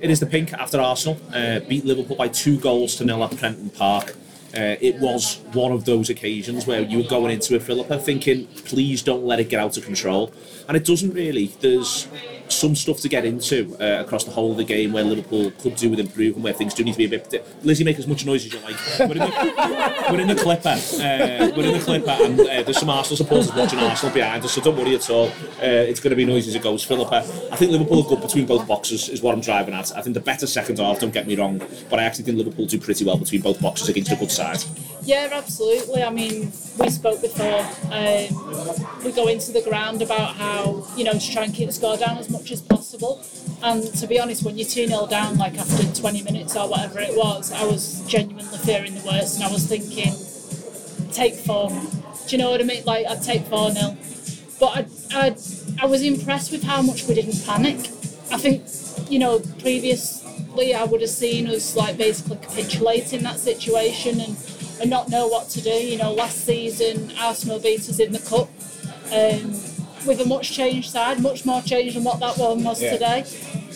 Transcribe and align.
It 0.00 0.10
is 0.10 0.18
the 0.18 0.24
pink 0.24 0.54
after 0.54 0.80
Arsenal 0.80 1.20
uh, 1.34 1.60
beat 1.60 1.84
Liverpool 1.84 2.16
by 2.16 2.28
two 2.28 2.58
goals 2.58 2.96
to 2.96 3.04
nil 3.04 3.22
at 3.22 3.36
Prenton 3.36 3.68
Park. 3.68 4.14
Uh, 4.56 4.76
it 4.80 4.98
was 4.98 5.40
one 5.52 5.72
of 5.72 5.84
those 5.84 6.08
occasions 6.08 6.66
where 6.66 6.80
you 6.80 6.98
were 6.98 7.08
going 7.08 7.30
into 7.30 7.54
a 7.54 7.60
Philippa, 7.60 7.98
thinking, 7.98 8.46
please 8.64 9.02
don't 9.02 9.24
let 9.24 9.40
it 9.40 9.50
get 9.50 9.60
out 9.60 9.76
of 9.76 9.84
control. 9.84 10.32
And 10.68 10.76
it 10.76 10.86
doesn't 10.86 11.12
really. 11.12 11.48
There's 11.60 12.08
some 12.52 12.74
stuff 12.74 12.98
to 13.00 13.08
get 13.08 13.24
into 13.24 13.76
uh, 13.80 14.02
across 14.02 14.24
the 14.24 14.30
whole 14.30 14.52
of 14.52 14.56
the 14.56 14.64
game 14.64 14.92
where 14.92 15.04
Liverpool 15.04 15.50
could 15.60 15.76
do 15.76 15.90
with 15.90 16.00
improving, 16.00 16.42
where 16.42 16.52
things 16.52 16.74
do 16.74 16.84
need 16.84 16.92
to 16.92 16.98
be 16.98 17.04
a 17.04 17.08
bit. 17.08 17.44
Lizzie, 17.62 17.84
make 17.84 17.98
as 17.98 18.06
much 18.06 18.24
noise 18.26 18.46
as 18.46 18.52
you 18.52 18.60
like. 18.60 18.76
We're 18.98 19.12
in 19.12 19.18
the, 19.18 20.06
we're 20.10 20.20
in 20.20 20.28
the 20.28 20.34
clipper. 20.34 20.68
Uh, 20.68 21.52
we're 21.56 21.66
in 21.66 21.72
the 21.72 21.84
clipper, 21.84 22.10
and 22.10 22.40
uh, 22.40 22.62
there's 22.62 22.78
some 22.78 22.90
Arsenal 22.90 23.16
supporters 23.16 23.52
watching 23.54 23.78
Arsenal 23.78 24.14
behind 24.14 24.44
us, 24.44 24.52
so 24.52 24.60
don't 24.60 24.76
worry 24.76 24.94
at 24.94 25.08
all. 25.10 25.28
Uh, 25.28 25.88
it's 25.90 26.00
going 26.00 26.10
to 26.10 26.16
be 26.16 26.24
noisy 26.24 26.50
as 26.50 26.54
it 26.54 26.62
goes. 26.62 26.84
Philippa, 26.84 27.16
I 27.52 27.56
think 27.56 27.72
Liverpool 27.72 28.04
are 28.04 28.08
good 28.08 28.20
between 28.20 28.46
both 28.46 28.66
boxes, 28.66 29.08
is 29.08 29.22
what 29.22 29.34
I'm 29.34 29.40
driving 29.40 29.74
at. 29.74 29.96
I 29.96 30.02
think 30.02 30.14
the 30.14 30.20
better 30.20 30.46
second 30.46 30.78
half, 30.78 31.00
don't 31.00 31.12
get 31.12 31.26
me 31.26 31.36
wrong, 31.36 31.62
but 31.88 31.98
I 31.98 32.04
actually 32.04 32.24
think 32.24 32.38
Liverpool 32.38 32.66
do 32.66 32.78
pretty 32.78 33.04
well 33.04 33.16
between 33.16 33.40
both 33.40 33.60
boxes 33.60 33.88
against 33.88 34.12
a 34.12 34.16
good 34.16 34.30
side. 34.30 34.62
Yeah, 35.02 35.28
absolutely. 35.32 36.02
I 36.02 36.10
mean, 36.10 36.52
we 36.78 36.90
spoke 36.90 37.22
before. 37.22 37.60
Um, 37.90 39.02
we 39.04 39.12
go 39.12 39.28
into 39.28 39.50
the 39.50 39.62
ground 39.62 40.02
about 40.02 40.36
how, 40.36 40.86
you 40.96 41.04
know, 41.04 41.12
to 41.12 41.32
try 41.32 41.44
and 41.44 41.54
keep 41.54 41.66
the 41.66 41.72
score 41.72 41.96
down 41.96 42.18
as 42.18 42.28
much 42.28 42.39
as 42.50 42.62
possible. 42.62 43.22
And 43.62 43.82
to 43.94 44.06
be 44.06 44.18
honest, 44.18 44.44
when 44.44 44.56
you're 44.56 44.68
2 44.68 44.86
0 44.86 45.06
down, 45.06 45.36
like 45.36 45.58
after 45.58 45.82
20 46.00 46.22
minutes 46.22 46.56
or 46.56 46.68
whatever 46.68 47.00
it 47.00 47.16
was, 47.16 47.52
I 47.52 47.64
was 47.64 48.02
genuinely 48.06 48.58
fearing 48.58 48.94
the 48.94 49.04
worst. 49.04 49.36
And 49.36 49.44
I 49.44 49.52
was 49.52 49.66
thinking, 49.66 50.14
take 51.12 51.34
four. 51.34 51.68
Do 51.68 52.36
you 52.36 52.38
know 52.38 52.50
what 52.50 52.60
I 52.60 52.64
mean? 52.64 52.84
Like, 52.84 53.06
I'd 53.06 53.22
take 53.22 53.44
4 53.46 53.72
0. 53.72 53.96
But 54.60 54.66
I, 54.66 54.86
I, 55.12 55.36
I 55.82 55.86
was 55.86 56.02
impressed 56.02 56.52
with 56.52 56.62
how 56.62 56.82
much 56.82 57.06
we 57.06 57.14
didn't 57.14 57.44
panic. 57.44 57.78
I 58.30 58.38
think, 58.38 58.62
you 59.10 59.18
know, 59.18 59.40
previously 59.58 60.74
I 60.74 60.84
would 60.84 61.00
have 61.00 61.10
seen 61.10 61.48
us 61.48 61.76
like 61.76 61.96
basically 61.96 62.36
capitulate 62.36 63.12
in 63.12 63.22
that 63.24 63.38
situation 63.38 64.20
and, 64.20 64.36
and 64.80 64.90
not 64.90 65.08
know 65.08 65.26
what 65.26 65.48
to 65.50 65.60
do. 65.60 65.70
You 65.70 65.98
know, 65.98 66.12
last 66.12 66.44
season 66.44 67.12
Arsenal 67.18 67.58
beat 67.58 67.80
us 67.80 67.98
in 67.98 68.12
the 68.12 68.20
cup. 68.20 68.48
Um, 69.12 69.54
with 70.06 70.20
a 70.20 70.24
much 70.26 70.50
changed 70.52 70.90
side, 70.90 71.20
much 71.20 71.44
more 71.44 71.62
changed 71.62 71.96
than 71.96 72.04
what 72.04 72.20
that 72.20 72.36
one 72.38 72.62
was 72.64 72.80
Yeah. 72.82 72.92
today. 72.92 73.24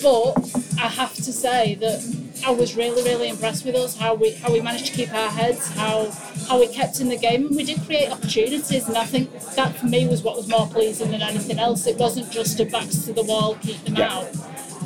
But 0.03 0.34
I 0.78 0.89
have 0.89 1.14
to 1.14 1.33
say 1.33 1.77
that 1.77 2.03
I 2.47 2.50
was 2.50 2.77
really, 2.77 3.03
really 3.03 3.28
impressed 3.28 3.64
with 3.64 3.75
us 3.75 3.97
how 3.97 4.14
we 4.14 4.33
how 4.33 4.52
we 4.52 4.61
managed 4.61 4.86
to 4.86 4.92
keep 4.92 5.12
our 5.14 5.30
heads, 5.30 5.69
how 5.69 6.11
how 6.48 6.58
we 6.61 6.67
kept 6.67 7.00
in 7.00 7.08
the 7.08 7.17
game, 7.17 7.47
and 7.47 7.56
we 7.56 7.64
did 7.64 7.80
create 7.86 8.11
opportunities. 8.11 8.86
And 8.89 8.97
I 8.98 9.05
think 9.05 9.30
that 9.55 9.77
for 9.77 9.86
me 9.86 10.06
was 10.06 10.22
what 10.22 10.36
was 10.36 10.48
more 10.48 10.67
pleasing 10.67 11.11
than 11.11 11.22
anything 11.22 11.58
else. 11.58 11.86
It 11.86 11.97
wasn't 11.97 12.30
just 12.30 12.61
a 12.61 12.64
backs 12.67 12.98
to 13.05 13.12
the 13.12 13.22
wall, 13.22 13.56
keep 13.62 13.83
them 13.84 13.97
Yeah. 13.97 14.12
out. 14.19 14.28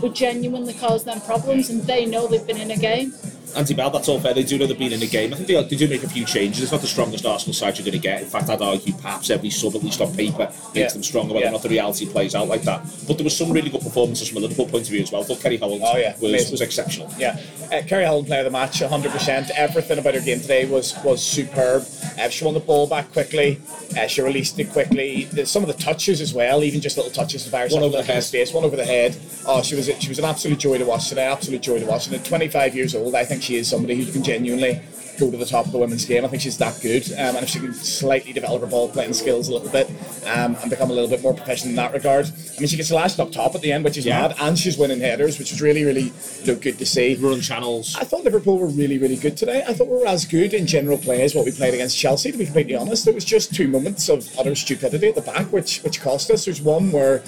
We 0.03 0.11
genuinely 0.11 0.75
caused 0.75 1.07
them 1.07 1.21
problems, 1.23 1.71
and 1.71 1.83
they 1.85 2.05
know 2.07 2.27
they've 2.29 2.47
been 2.47 2.59
in 2.61 2.71
a 2.71 2.77
game. 2.77 3.13
Andy 3.57 3.75
Bell, 3.75 3.91
that's 3.91 4.09
all 4.09 4.21
fair. 4.21 4.35
They 4.35 4.43
do 4.45 4.59
know 4.59 4.67
they've 4.67 4.79
been 4.79 4.93
in 4.93 5.01
the 5.01 5.07
game. 5.09 5.33
I 5.33 5.37
think 5.37 5.49
they, 5.49 5.63
they 5.63 5.77
do 5.77 5.89
make 5.89 6.03
a 6.05 6.09
few 6.09 6.25
changes. 6.25 6.63
It's 6.63 6.73
not 6.73 6.81
the 6.81 6.87
strongest 6.87 7.27
Arsenal 7.27 7.55
side 7.55 7.77
you're 7.79 7.85
going 7.85 7.93
to 7.93 7.99
get. 7.99 8.23
In 8.23 8.29
fact, 8.29 8.49
I'd 8.51 8.63
argue 8.63 8.93
perhaps 8.95 9.31
every 9.31 9.51
sub, 9.51 9.75
at 9.75 9.83
least 9.83 10.01
on 10.01 10.15
paper, 10.15 10.47
makes 10.47 10.75
Yeah. 10.75 10.89
them 10.89 11.03
stronger, 11.03 11.35
whether 11.35 11.45
Yeah. 11.47 11.51
or 11.51 11.53
not 11.53 11.63
the 11.63 11.69
reality 11.71 12.07
plays 12.07 12.35
out 12.35 12.49
like 12.49 12.63
that. 12.63 12.85
But 13.07 13.17
there 13.19 13.25
was 13.25 13.37
some 13.37 13.51
really 13.51 13.71
good 13.71 13.81
performances 13.81 14.29
from 14.29 14.39
a 14.39 14.41
Liverpool 14.41 14.67
point 14.67 14.85
of 14.85 14.91
view 14.91 15.03
as 15.03 15.11
well. 15.11 15.23
I 15.23 15.25
thought 15.25 15.39
Ceri 15.39 15.59
Holland 15.59 15.83
Oh, 15.85 15.97
yeah. 15.97 16.15
was, 16.21 16.51
was 16.51 16.61
exceptional. 16.61 17.13
Yeah, 17.19 17.39
uh, 17.73 17.83
Ceri 17.83 18.07
Holland 18.07 18.27
player 18.27 18.41
of 18.41 18.45
the 18.45 18.51
match, 18.51 18.81
100%. 18.81 19.51
Everything 19.57 19.99
about 19.99 20.15
her 20.15 20.21
game 20.21 20.41
today 20.41 20.65
was 20.67 20.95
was 21.05 21.23
superb. 21.23 21.85
Uh, 22.19 22.29
she 22.29 22.45
won 22.45 22.55
the 22.55 22.61
ball 22.61 22.87
back 22.87 23.13
quickly. 23.13 23.61
Uh, 23.99 24.07
she 24.07 24.21
released 24.23 24.59
it 24.59 24.71
quickly. 24.73 25.25
The, 25.33 25.47
some 25.47 25.63
of 25.63 25.69
the 25.69 25.83
touches 25.83 26.21
as 26.21 26.35
well, 26.35 26.63
even 26.63 26.81
just 26.81 26.97
little 26.97 27.13
touches 27.13 27.47
of 27.47 27.55
ours. 27.55 27.73
One 27.73 27.83
over 27.83 27.97
the 27.97 28.03
head. 28.03 28.23
space, 28.25 28.53
one 28.53 28.65
over 28.65 28.77
the 28.77 28.85
head. 28.85 29.17
Oh, 29.47 29.63
she 29.63 29.75
was 29.75 29.91
she 30.01 30.09
was 30.09 30.19
an 30.19 30.25
absolute 30.25 30.59
joy 30.59 30.79
to 30.79 30.85
watch 30.85 31.09
today. 31.09 31.25
Absolute 31.27 31.63
joy 31.63 31.79
to 31.81 31.87
watch. 31.87 32.07
And 32.07 32.15
at 32.17 32.25
25 32.25 32.75
years 32.75 32.95
old, 32.95 33.15
I 33.15 33.25
think 33.25 33.38
she 33.43 33.57
is 33.57 33.69
somebody 33.69 33.97
who 33.97 34.11
can 34.13 34.23
genuinely 34.23 34.81
go 35.19 35.33
to 35.33 35.37
the 35.37 35.45
top 35.45 35.67
of 35.67 35.73
the 35.73 35.79
women's 35.79 36.05
game. 36.05 36.25
I 36.25 36.29
think 36.29 36.43
she's 36.43 36.57
that 36.59 36.79
good. 36.81 37.03
Um, 37.15 37.35
and 37.35 37.39
if 37.39 37.49
she 37.49 37.59
can 37.59 37.75
slightly 37.75 38.33
develop 38.33 38.61
her 38.61 38.69
ball 38.69 38.89
playing 38.89 39.13
skills 39.15 39.49
a 39.49 39.53
little 39.53 39.69
bit 39.69 39.89
um, 40.27 40.55
and 40.63 40.71
become 40.71 40.93
a 40.93 40.95
little 40.95 41.11
bit 41.11 41.23
more 41.23 41.35
professional 41.35 41.71
in 41.71 41.75
that 41.77 41.93
regard, 41.93 42.27
I 42.27 42.61
mean, 42.61 42.69
she 42.69 42.77
gets 42.77 42.93
lashed 42.93 43.19
up 43.19 43.33
top 43.33 43.53
at 43.57 43.61
the 43.61 43.73
end, 43.73 43.83
which 43.85 43.97
is 43.97 44.07
Yeah. 44.07 44.21
mad, 44.29 44.37
and 44.41 44.57
she's 44.57 44.79
winning 44.79 45.01
headers, 45.01 45.41
which 45.41 45.51
is 45.51 45.61
really, 45.61 45.83
really 45.83 46.13
you 46.45 46.47
know, 46.47 46.55
good 46.55 46.79
to 46.79 46.87
see. 46.87 47.17
Run 47.17 47.41
channels. 47.41 47.97
I 47.99 48.05
thought 48.05 48.23
Liverpool 48.23 48.59
were 48.61 48.69
really, 48.69 48.97
really 48.99 49.17
good 49.17 49.37
today. 49.37 49.65
I 49.67 49.73
thought 49.75 49.89
we 49.89 49.97
were 49.97 50.07
as 50.07 50.25
good 50.25 50.55
in 50.55 50.69
general 50.69 50.99
play 50.99 51.23
as 51.23 51.35
what 51.35 51.45
we 51.45 51.51
played 51.51 51.75
against 51.75 51.99
Chelsea. 51.99 52.31
To 52.31 52.39
be 52.39 52.45
completely 52.45 52.77
honest, 52.77 53.05
it 53.09 53.15
was 53.17 53.25
just 53.25 53.53
two 53.53 53.67
moments 53.67 54.09
of 54.09 54.25
utter 54.39 54.55
stupidity 54.55 55.09
at 55.09 55.17
the 55.17 55.23
back, 55.23 55.53
which 55.53 55.81
which 55.83 56.01
cost 56.01 56.31
us. 56.31 56.45
There's 56.45 56.61
one 56.63 56.93
where, 56.93 57.25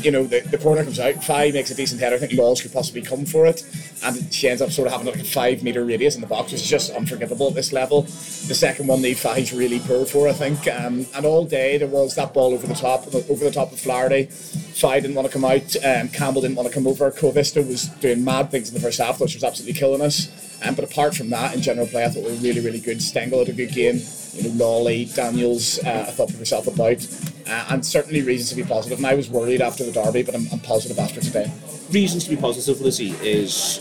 you 0.00 0.12
know, 0.12 0.22
the, 0.24 0.42
the 0.42 0.58
corner 0.58 0.84
comes 0.84 1.00
out, 1.00 1.24
Five 1.24 1.54
makes 1.54 1.72
a 1.72 1.74
decent 1.74 2.00
header. 2.00 2.14
I 2.14 2.18
think 2.20 2.34
Laws 2.34 2.60
could 2.62 2.72
possibly 2.72 3.02
come 3.02 3.24
for 3.24 3.46
it, 3.46 3.64
and 4.04 4.32
she 4.32 4.48
ends 4.48 4.62
up 4.62 4.70
sort 4.70 4.86
of 4.86 4.92
having 4.92 5.06
like 5.06 5.20
a 5.20 5.24
five 5.24 5.62
meter 5.62 5.84
radius 5.84 6.14
in 6.14 6.20
the 6.20 6.26
box, 6.26 6.52
which 6.52 6.62
is 6.62 6.68
just 6.68 6.90
unforgivable 6.92 7.48
at 7.48 7.54
this 7.54 7.72
level. 7.72 8.02
The 8.02 8.54
second 8.54 8.86
one, 8.86 9.02
the 9.02 9.14
Five's 9.14 9.52
really 9.52 9.78
poor 9.80 10.04
for, 10.04 10.28
I 10.28 10.32
think. 10.32 10.66
Um, 10.68 11.06
and 11.14 11.24
all 11.24 11.44
day 11.44 11.78
there 11.78 11.88
was 11.88 12.14
that 12.16 12.34
ball 12.34 12.52
over 12.52 12.66
the 12.66 12.74
top, 12.74 13.06
over 13.14 13.44
the 13.44 13.50
top 13.50 13.72
of 13.72 13.80
Flaherty. 13.80 14.24
Five 14.24 15.02
didn't 15.02 15.16
want 15.16 15.26
to 15.26 15.32
come 15.32 15.44
out. 15.44 15.76
Um, 15.84 16.08
Campbell 16.08 16.42
didn't 16.42 16.56
want 16.56 16.68
to 16.68 16.74
come 16.74 16.86
over. 16.86 17.10
Koivisto 17.10 17.66
was 17.66 17.86
doing 18.00 18.24
mad 18.24 18.50
things 18.50 18.68
in 18.68 18.74
the 18.74 18.80
first 18.80 18.98
half, 19.00 19.20
which 19.20 19.34
was 19.34 19.44
absolutely 19.44 19.78
killing 19.78 20.02
us. 20.02 20.30
Um, 20.64 20.74
but 20.74 20.84
apart 20.84 21.14
from 21.14 21.30
that, 21.30 21.54
in 21.54 21.62
general 21.62 21.86
play, 21.86 22.04
I 22.04 22.08
thought 22.08 22.24
we 22.24 22.30
were 22.30 22.36
really, 22.36 22.60
really 22.60 22.80
good. 22.80 23.02
Stengel 23.02 23.40
had 23.40 23.48
a 23.48 23.52
good 23.52 23.72
game. 23.72 24.00
You 24.32 24.44
know, 24.44 24.64
Lawley, 24.64 25.06
Daniels, 25.06 25.78
uh, 25.80 26.06
I 26.08 26.10
thought 26.10 26.28
put 26.28 26.38
herself 26.38 26.66
about. 26.66 27.06
Uh, 27.52 27.66
and 27.68 27.84
certainly 27.84 28.22
reasons 28.22 28.48
to 28.48 28.56
be 28.56 28.62
positive. 28.62 28.96
And 28.96 29.06
I 29.06 29.14
was 29.14 29.28
worried 29.28 29.60
after 29.60 29.84
the 29.84 29.92
derby, 29.92 30.22
but 30.22 30.34
I'm, 30.34 30.46
I'm 30.50 30.60
positive 30.60 30.98
after 30.98 31.20
today. 31.20 31.52
reasons 31.90 32.24
to 32.24 32.30
be 32.30 32.36
positive, 32.36 32.80
Lizzie, 32.80 33.10
is 33.20 33.78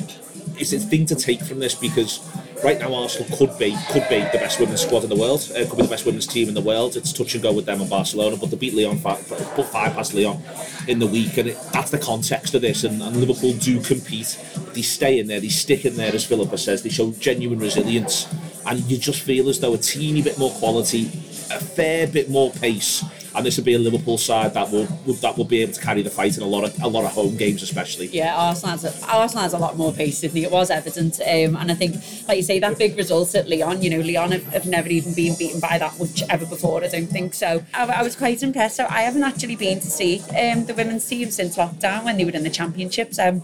is 0.60 0.74
a 0.74 0.80
thing 0.80 1.06
to 1.06 1.16
take 1.16 1.42
from 1.42 1.60
this 1.60 1.74
because 1.74 2.20
right 2.66 2.78
now 2.78 2.94
Arsenal 2.94 3.36
could 3.38 3.58
be 3.58 3.76
could 3.90 4.08
be 4.10 4.20
the 4.20 4.40
best 4.40 4.60
women's 4.60 4.82
squad 4.82 5.04
in 5.04 5.10
the 5.10 5.16
world, 5.16 5.50
uh, 5.56 5.66
could 5.70 5.78
be 5.78 5.84
the 5.84 5.88
best 5.96 6.06
women's 6.06 6.28
team 6.28 6.50
in 6.50 6.54
the 6.54 6.62
world. 6.62 6.98
It's 6.98 7.14
touch 7.14 7.34
and 7.34 7.42
go 7.42 7.54
with 7.54 7.66
them 7.66 7.80
and 7.80 7.90
Barcelona, 7.90 8.36
but 8.36 8.52
they 8.52 8.58
beat 8.58 8.74
Lyon 8.74 8.98
five, 8.98 9.26
put 9.56 9.66
five 9.68 9.94
past 9.94 10.14
Lyon 10.14 10.42
in 10.90 11.00
the 11.00 11.08
week, 11.08 11.38
and 11.38 11.48
it, 11.48 11.58
that's 11.72 11.92
the 11.92 11.98
context 11.98 12.54
of 12.54 12.62
this. 12.62 12.84
And, 12.84 13.02
and 13.02 13.16
Liverpool 13.16 13.54
do 13.54 13.82
compete. 13.82 14.38
They 14.74 14.82
stay 14.82 15.18
in 15.18 15.28
there, 15.28 15.40
they 15.40 15.48
stick 15.48 15.86
in 15.86 15.96
there, 15.96 16.14
as 16.14 16.26
Philippa 16.26 16.58
says. 16.58 16.84
They 16.84 16.90
show 16.90 17.12
genuine 17.14 17.60
resilience, 17.60 18.28
and 18.66 18.80
you 18.92 18.98
just 18.98 19.22
feel 19.22 19.48
as 19.48 19.62
though 19.62 19.74
a 19.74 19.78
teeny 19.78 20.22
bit 20.22 20.38
more 20.38 20.52
quality, 20.52 21.06
a 21.50 21.60
fair 21.62 22.06
bit 22.06 22.30
more 22.30 22.52
pace. 22.52 23.06
And 23.36 23.46
this 23.46 23.58
would 23.58 23.66
be 23.66 23.74
a 23.74 23.80
Liverpool 23.80 24.18
side 24.18 24.54
that 24.54 24.72
will, 24.72 24.88
will 25.06 25.14
that 25.16 25.38
will 25.38 25.46
be 25.46 25.62
able 25.62 25.74
to 25.74 25.82
carry 25.82 26.02
the 26.02 26.10
fight 26.10 26.38
in 26.38 26.44
a 26.44 26.48
lot 26.48 26.64
of 26.64 26.82
a 26.82 26.88
lot 26.88 27.06
of 27.06 27.12
home 27.12 27.38
games, 27.38 27.64
especially. 27.64 28.08
Yeah, 28.08 28.36
Arsenal 28.36 28.78
has, 28.78 28.84
a, 28.84 29.08
Arsenal 29.08 29.44
has 29.44 29.54
a 29.54 29.58
lot 29.58 29.78
more 29.78 29.94
pace, 29.94 30.22
didn't? 30.22 30.38
It 30.38 30.52
was 30.52 30.70
evident. 30.70 31.20
Um, 31.22 31.56
and 31.56 31.72
I 31.72 31.76
think, 31.76 31.96
like 32.28 32.38
you 32.38 32.44
say, 32.44 32.60
that 32.60 32.78
big 32.78 32.98
result 32.98 33.34
at 33.36 33.50
Lyon, 33.50 33.82
you 33.82 33.90
know, 33.90 34.02
Lyon 34.02 34.32
have, 34.32 34.46
have 34.48 34.66
never 34.66 34.90
even 34.90 35.14
been 35.14 35.36
beaten 35.36 35.60
by 35.60 35.78
that 35.78 35.98
much 36.00 36.24
ever 36.30 36.46
before, 36.46 36.84
I 36.84 36.88
don't 36.88 37.08
think. 37.08 37.34
So 37.34 37.64
I, 37.74 37.86
I 37.86 38.04
was 38.04 38.16
quite 38.16 38.44
impressed. 38.44 38.76
So 38.76 38.86
I 38.90 39.02
haven't 39.02 39.24
actually 39.24 39.56
been 39.56 39.80
to 39.80 39.90
see 39.90 40.20
um, 40.38 40.66
the 40.66 40.74
women's 40.76 41.08
team 41.08 41.32
since 41.32 41.58
lockdown 41.58 42.04
when 42.04 42.18
they 42.18 42.26
were 42.26 42.32
in 42.32 42.44
the 42.44 42.50
championships. 42.50 43.20
Um, 43.20 43.42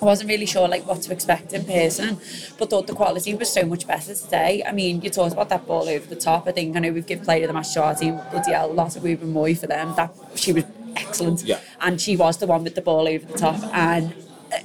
I 0.00 0.04
wasn't 0.04 0.30
really 0.30 0.46
sure 0.46 0.68
like 0.68 0.86
what 0.86 1.02
to 1.02 1.12
expect 1.12 1.52
in 1.52 1.64
person, 1.64 2.18
but 2.58 2.70
thought 2.70 2.86
the 2.86 2.94
quality 2.94 3.34
was 3.34 3.52
so 3.52 3.64
much 3.64 3.86
better 3.86 4.14
today. 4.14 4.62
I 4.66 4.72
mean, 4.72 5.00
you 5.02 5.10
talked 5.10 5.32
about 5.32 5.48
that 5.48 5.66
ball 5.66 5.88
over 5.88 6.06
the 6.06 6.16
top. 6.16 6.46
I 6.46 6.52
think 6.52 6.76
I 6.76 6.80
know 6.80 6.92
we've 6.92 7.06
given 7.06 7.24
player 7.24 7.42
of 7.44 7.48
the 7.48 7.52
match 7.54 7.72
to 7.74 7.82
our 7.82 7.94
team, 7.94 8.20
bloody 8.30 8.52
hell, 8.52 8.72
Lotte 8.72 8.94
Wubben-Moy 9.02 9.56
for 9.56 9.66
them. 9.66 9.94
That 9.96 10.14
she 10.36 10.52
was 10.52 10.64
excellent, 10.96 11.42
Yeah. 11.42 11.58
and 11.80 12.00
she 12.00 12.16
was 12.16 12.36
the 12.36 12.46
one 12.46 12.62
with 12.64 12.74
the 12.76 12.80
ball 12.82 13.08
over 13.08 13.26
the 13.26 13.36
top, 13.38 13.60
and 13.74 14.14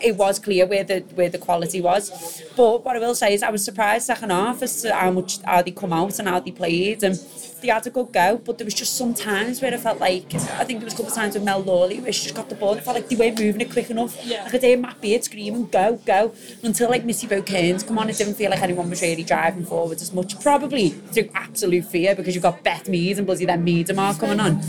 it 0.04 0.16
was 0.16 0.40
clear 0.40 0.66
where 0.66 0.84
the 0.84 1.00
where 1.16 1.30
the 1.30 1.38
quality 1.38 1.82
was. 1.82 2.44
But 2.56 2.84
what 2.84 2.96
I 2.96 3.00
will 3.00 3.16
say 3.16 3.34
is, 3.34 3.44
I 3.44 3.50
was 3.50 3.64
surprised 3.64 4.06
second 4.06 4.32
half 4.32 4.62
as 4.62 4.82
to 4.82 4.94
how 4.94 5.12
much 5.12 5.42
how 5.42 5.62
they 5.62 5.72
come 5.72 5.94
out 5.94 6.20
and 6.20 6.28
how 6.28 6.40
they 6.40 6.52
played 6.52 7.04
and. 7.04 7.20
They 7.64 7.70
had 7.70 7.88
a 7.88 7.92
good 7.92 8.12
go, 8.12 8.42
but 8.44 8.58
there 8.58 8.66
was 8.66 8.74
just 8.74 8.98
some 8.98 9.14
times 9.14 9.62
where 9.62 9.74
I 9.74 9.78
felt 9.78 10.02
like 10.02 10.36
I 10.36 10.66
think 10.66 10.80
there 10.80 10.86
was 10.86 10.96
a 10.96 10.98
couple 10.98 11.14
of 11.14 11.16
times 11.16 11.36
with 11.36 11.46
Mel 11.46 11.62
Lawley 11.62 12.02
where 12.02 12.12
she 12.12 12.24
just 12.24 12.36
got 12.36 12.50
the 12.50 12.56
ball 12.56 12.72
and 12.72 12.80
it 12.80 12.84
felt 12.84 12.98
like 12.98 13.08
they 13.08 13.16
weren't 13.16 13.40
moving 13.40 13.62
it 13.62 13.72
quick 13.72 13.90
enough. 13.90 14.20
Yeah. 14.26 14.44
I 14.46 14.50
could 14.50 14.64
hear 14.64 14.78
Matt 14.78 15.00
Beard 15.00 15.24
screaming, 15.24 15.68
go, 15.68 15.96
go, 16.06 16.34
until 16.62 16.90
like 16.90 17.06
Missy 17.06 17.26
Bo 17.26 17.42
Kearns 17.42 17.84
come 17.84 17.98
on. 18.00 18.10
It 18.10 18.18
didn't 18.18 18.34
feel 18.34 18.50
like 18.52 18.62
anyone 18.62 18.90
was 18.90 19.02
really 19.02 19.24
driving 19.24 19.64
forward 19.64 20.02
as 20.02 20.12
much, 20.12 20.38
probably 20.42 20.90
through 20.90 21.30
absolute 21.36 21.86
fear 21.86 22.14
because 22.16 22.36
you've 22.36 22.44
got 22.44 22.62
Beth 22.64 22.90
Mead 22.90 23.18
and 23.18 23.26
bloody 23.26 23.46
then 23.46 23.66
Miedema 23.66 24.20
coming 24.20 24.42
on. 24.42 24.62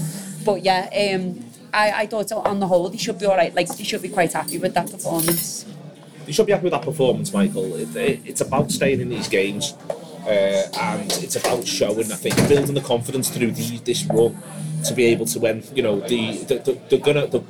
But 0.44 0.64
yeah, 0.64 0.88
um, 1.16 1.44
I, 1.74 2.02
I 2.02 2.06
thought 2.06 2.30
on 2.32 2.60
the 2.60 2.66
whole 2.66 2.88
he 2.88 2.98
should 2.98 3.18
be 3.18 3.26
all 3.26 3.36
right. 3.36 3.54
Like 3.54 3.68
they 3.76 3.84
should 3.84 4.02
be 4.02 4.08
quite 4.08 4.32
happy 4.32 4.58
with 4.58 4.74
that 4.74 4.90
performance. 4.90 5.66
You 6.26 6.32
should 6.32 6.46
be 6.46 6.52
happy 6.52 6.64
with 6.64 6.72
that 6.72 6.82
performance, 6.82 7.32
Michael. 7.32 7.74
It, 7.74 7.94
it, 7.96 8.20
it's 8.24 8.40
about 8.40 8.70
staying 8.70 9.00
in 9.00 9.08
these 9.10 9.28
games, 9.28 9.74
uh, 10.26 10.68
and 10.80 11.12
it's 11.12 11.36
about 11.36 11.66
showing. 11.66 12.10
I 12.12 12.16
think 12.16 12.36
building 12.48 12.74
the 12.74 12.80
confidence 12.80 13.28
through 13.28 13.50
the, 13.50 13.78
this 13.78 14.04
run 14.06 14.38
to 14.86 14.94
be 14.94 15.06
able 15.06 15.26
to 15.26 15.40
win. 15.40 15.64
you 15.74 15.82
know 15.82 16.00
the, 16.00 16.38
the, 16.44 16.54
the 16.58 16.80
they're 16.88 16.98
gonna 17.00 17.26
the, 17.26 17.42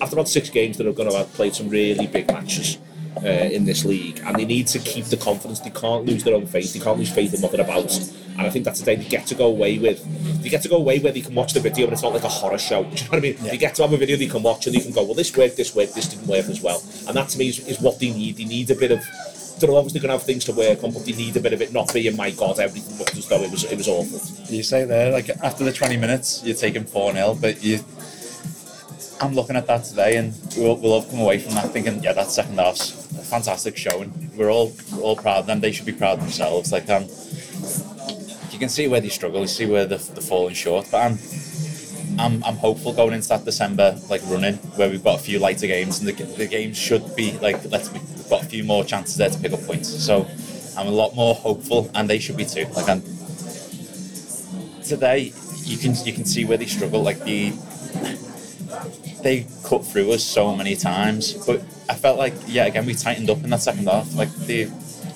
after 0.00 0.16
about 0.16 0.28
six 0.28 0.48
games 0.50 0.78
they're 0.78 0.92
gonna 0.92 1.14
have 1.14 1.32
played 1.34 1.54
some 1.54 1.68
really 1.68 2.06
big 2.06 2.26
matches. 2.28 2.78
Uh, 3.16 3.50
in 3.50 3.64
this 3.64 3.84
league, 3.84 4.20
and 4.24 4.36
they 4.36 4.44
need 4.44 4.64
to 4.68 4.78
keep 4.78 5.04
the 5.06 5.16
confidence. 5.16 5.58
They 5.58 5.70
can't 5.70 6.04
lose 6.04 6.22
their 6.22 6.36
own 6.36 6.46
faith. 6.46 6.72
They 6.72 6.78
can't 6.78 6.98
lose 6.98 7.10
faith 7.10 7.34
in 7.34 7.40
what 7.40 7.50
they're 7.50 7.62
about. 7.64 7.92
And 8.38 8.42
I 8.42 8.50
think 8.50 8.64
that's 8.64 8.78
the 8.78 8.86
day 8.86 8.94
they 8.94 9.08
get 9.08 9.26
to 9.26 9.34
go 9.34 9.46
away 9.46 9.76
with. 9.78 10.06
They 10.48 10.52
get 10.52 10.62
to 10.62 10.68
go 10.70 10.78
away 10.78 10.98
where 10.98 11.14
you 11.14 11.22
can 11.22 11.34
watch 11.34 11.52
the 11.52 11.60
video 11.60 11.84
and 11.84 11.92
it's 11.92 12.02
not 12.02 12.14
like 12.14 12.24
a 12.24 12.28
horror 12.28 12.56
show. 12.56 12.82
Do 12.84 12.88
you 12.88 13.02
know 13.02 13.10
what 13.10 13.18
I 13.18 13.20
mean? 13.20 13.36
Yeah. 13.42 13.50
They 13.50 13.58
get 13.58 13.74
to 13.74 13.82
have 13.82 13.92
a 13.92 13.98
video 13.98 14.16
you 14.16 14.30
can 14.30 14.42
watch 14.42 14.66
and 14.66 14.74
you 14.74 14.80
can 14.80 14.92
go, 14.92 15.04
well, 15.04 15.12
this 15.12 15.36
worked, 15.36 15.58
this 15.58 15.76
worked, 15.76 15.94
this 15.94 16.08
didn't 16.08 16.26
work 16.26 16.46
as 16.46 16.62
well. 16.62 16.82
And 17.06 17.14
that 17.14 17.28
to 17.28 17.38
me 17.38 17.48
is, 17.48 17.58
is 17.68 17.78
what 17.82 18.00
they 18.00 18.10
need. 18.14 18.38
They 18.38 18.46
need 18.46 18.70
a 18.70 18.74
bit 18.74 18.90
of. 18.90 19.04
They're 19.60 19.70
obviously 19.70 20.00
going 20.00 20.08
to 20.08 20.14
have 20.14 20.22
things 20.22 20.46
to 20.46 20.52
work 20.52 20.82
on, 20.84 20.92
but 20.92 21.04
they 21.04 21.12
need 21.12 21.36
a 21.36 21.40
bit 21.40 21.52
of 21.52 21.60
it 21.60 21.70
not 21.70 21.92
being, 21.92 22.16
my 22.16 22.30
God, 22.30 22.60
everything 22.60 22.96
looked 22.96 23.14
as 23.14 23.28
though 23.28 23.42
it 23.42 23.50
was 23.50 23.64
it 23.64 23.76
was 23.76 23.88
awful. 23.88 24.22
You 24.50 24.62
say 24.62 24.86
there, 24.86 25.12
like 25.12 25.28
after 25.42 25.64
the 25.64 25.72
20 25.72 25.98
minutes, 25.98 26.42
you're 26.42 26.56
taking 26.56 26.84
4 26.84 27.12
0, 27.12 27.36
but 27.38 27.62
you. 27.62 27.84
I'm 29.20 29.34
looking 29.34 29.56
at 29.56 29.66
that 29.66 29.84
today, 29.84 30.16
and 30.16 30.32
we'll, 30.56 30.76
we'll 30.76 31.02
have 31.02 31.10
come 31.10 31.20
away 31.20 31.40
from 31.40 31.56
that 31.56 31.72
thinking, 31.72 32.02
yeah, 32.02 32.14
that 32.14 32.30
second 32.30 32.58
half's 32.58 32.92
a 33.18 33.22
fantastic 33.22 33.76
showing. 33.76 34.30
We're 34.34 34.50
all 34.50 34.72
we're 34.94 35.02
all 35.02 35.16
proud 35.16 35.40
of 35.40 35.46
them. 35.46 35.60
They 35.60 35.72
should 35.72 35.86
be 35.86 35.92
proud 35.92 36.18
of 36.18 36.20
themselves. 36.20 36.72
Like, 36.72 36.88
um, 36.88 37.06
you 38.58 38.60
can 38.60 38.68
see 38.68 38.88
where 38.88 39.00
they 39.00 39.08
struggle, 39.08 39.42
you 39.42 39.46
see 39.46 39.66
where 39.66 39.86
they're, 39.86 39.98
they're 39.98 40.20
falling 40.20 40.52
short. 40.52 40.88
But 40.90 40.98
I'm, 40.98 41.18
I'm, 42.18 42.42
I'm 42.42 42.56
hopeful 42.56 42.92
going 42.92 43.12
into 43.12 43.28
that 43.28 43.44
December 43.44 43.96
like 44.10 44.20
running 44.24 44.54
where 44.74 44.90
we've 44.90 45.04
got 45.04 45.20
a 45.20 45.22
few 45.22 45.38
lighter 45.38 45.68
games, 45.68 46.00
and 46.00 46.08
the, 46.08 46.24
the 46.24 46.48
games 46.48 46.76
should 46.76 47.14
be 47.14 47.38
like 47.38 47.64
let's 47.70 47.88
be, 47.88 48.00
we've 48.00 48.28
got 48.28 48.42
a 48.42 48.46
few 48.46 48.64
more 48.64 48.82
chances 48.82 49.16
there 49.16 49.30
to 49.30 49.38
pick 49.38 49.52
up 49.52 49.60
points. 49.62 49.88
So 49.88 50.26
I'm 50.76 50.88
a 50.88 50.90
lot 50.90 51.14
more 51.14 51.36
hopeful, 51.36 51.88
and 51.94 52.10
they 52.10 52.18
should 52.18 52.36
be 52.36 52.44
too. 52.44 52.66
Like, 52.74 52.88
I'm, 52.88 53.00
today 54.82 55.32
you 55.62 55.78
can 55.78 55.94
you 56.04 56.12
can 56.12 56.24
see 56.24 56.44
where 56.44 56.58
they 56.58 56.66
struggle. 56.66 57.04
Like 57.04 57.22
the 57.22 57.50
they 59.22 59.46
cut 59.62 59.86
through 59.86 60.10
us 60.10 60.24
so 60.24 60.56
many 60.56 60.74
times, 60.74 61.34
but 61.46 61.60
I 61.88 61.94
felt 61.94 62.18
like 62.18 62.34
yeah 62.48 62.66
again 62.66 62.86
we 62.86 62.94
tightened 62.94 63.30
up 63.30 63.44
in 63.44 63.50
that 63.50 63.62
second 63.62 63.86
half. 63.86 64.12
Like 64.16 64.34
they 64.34 64.64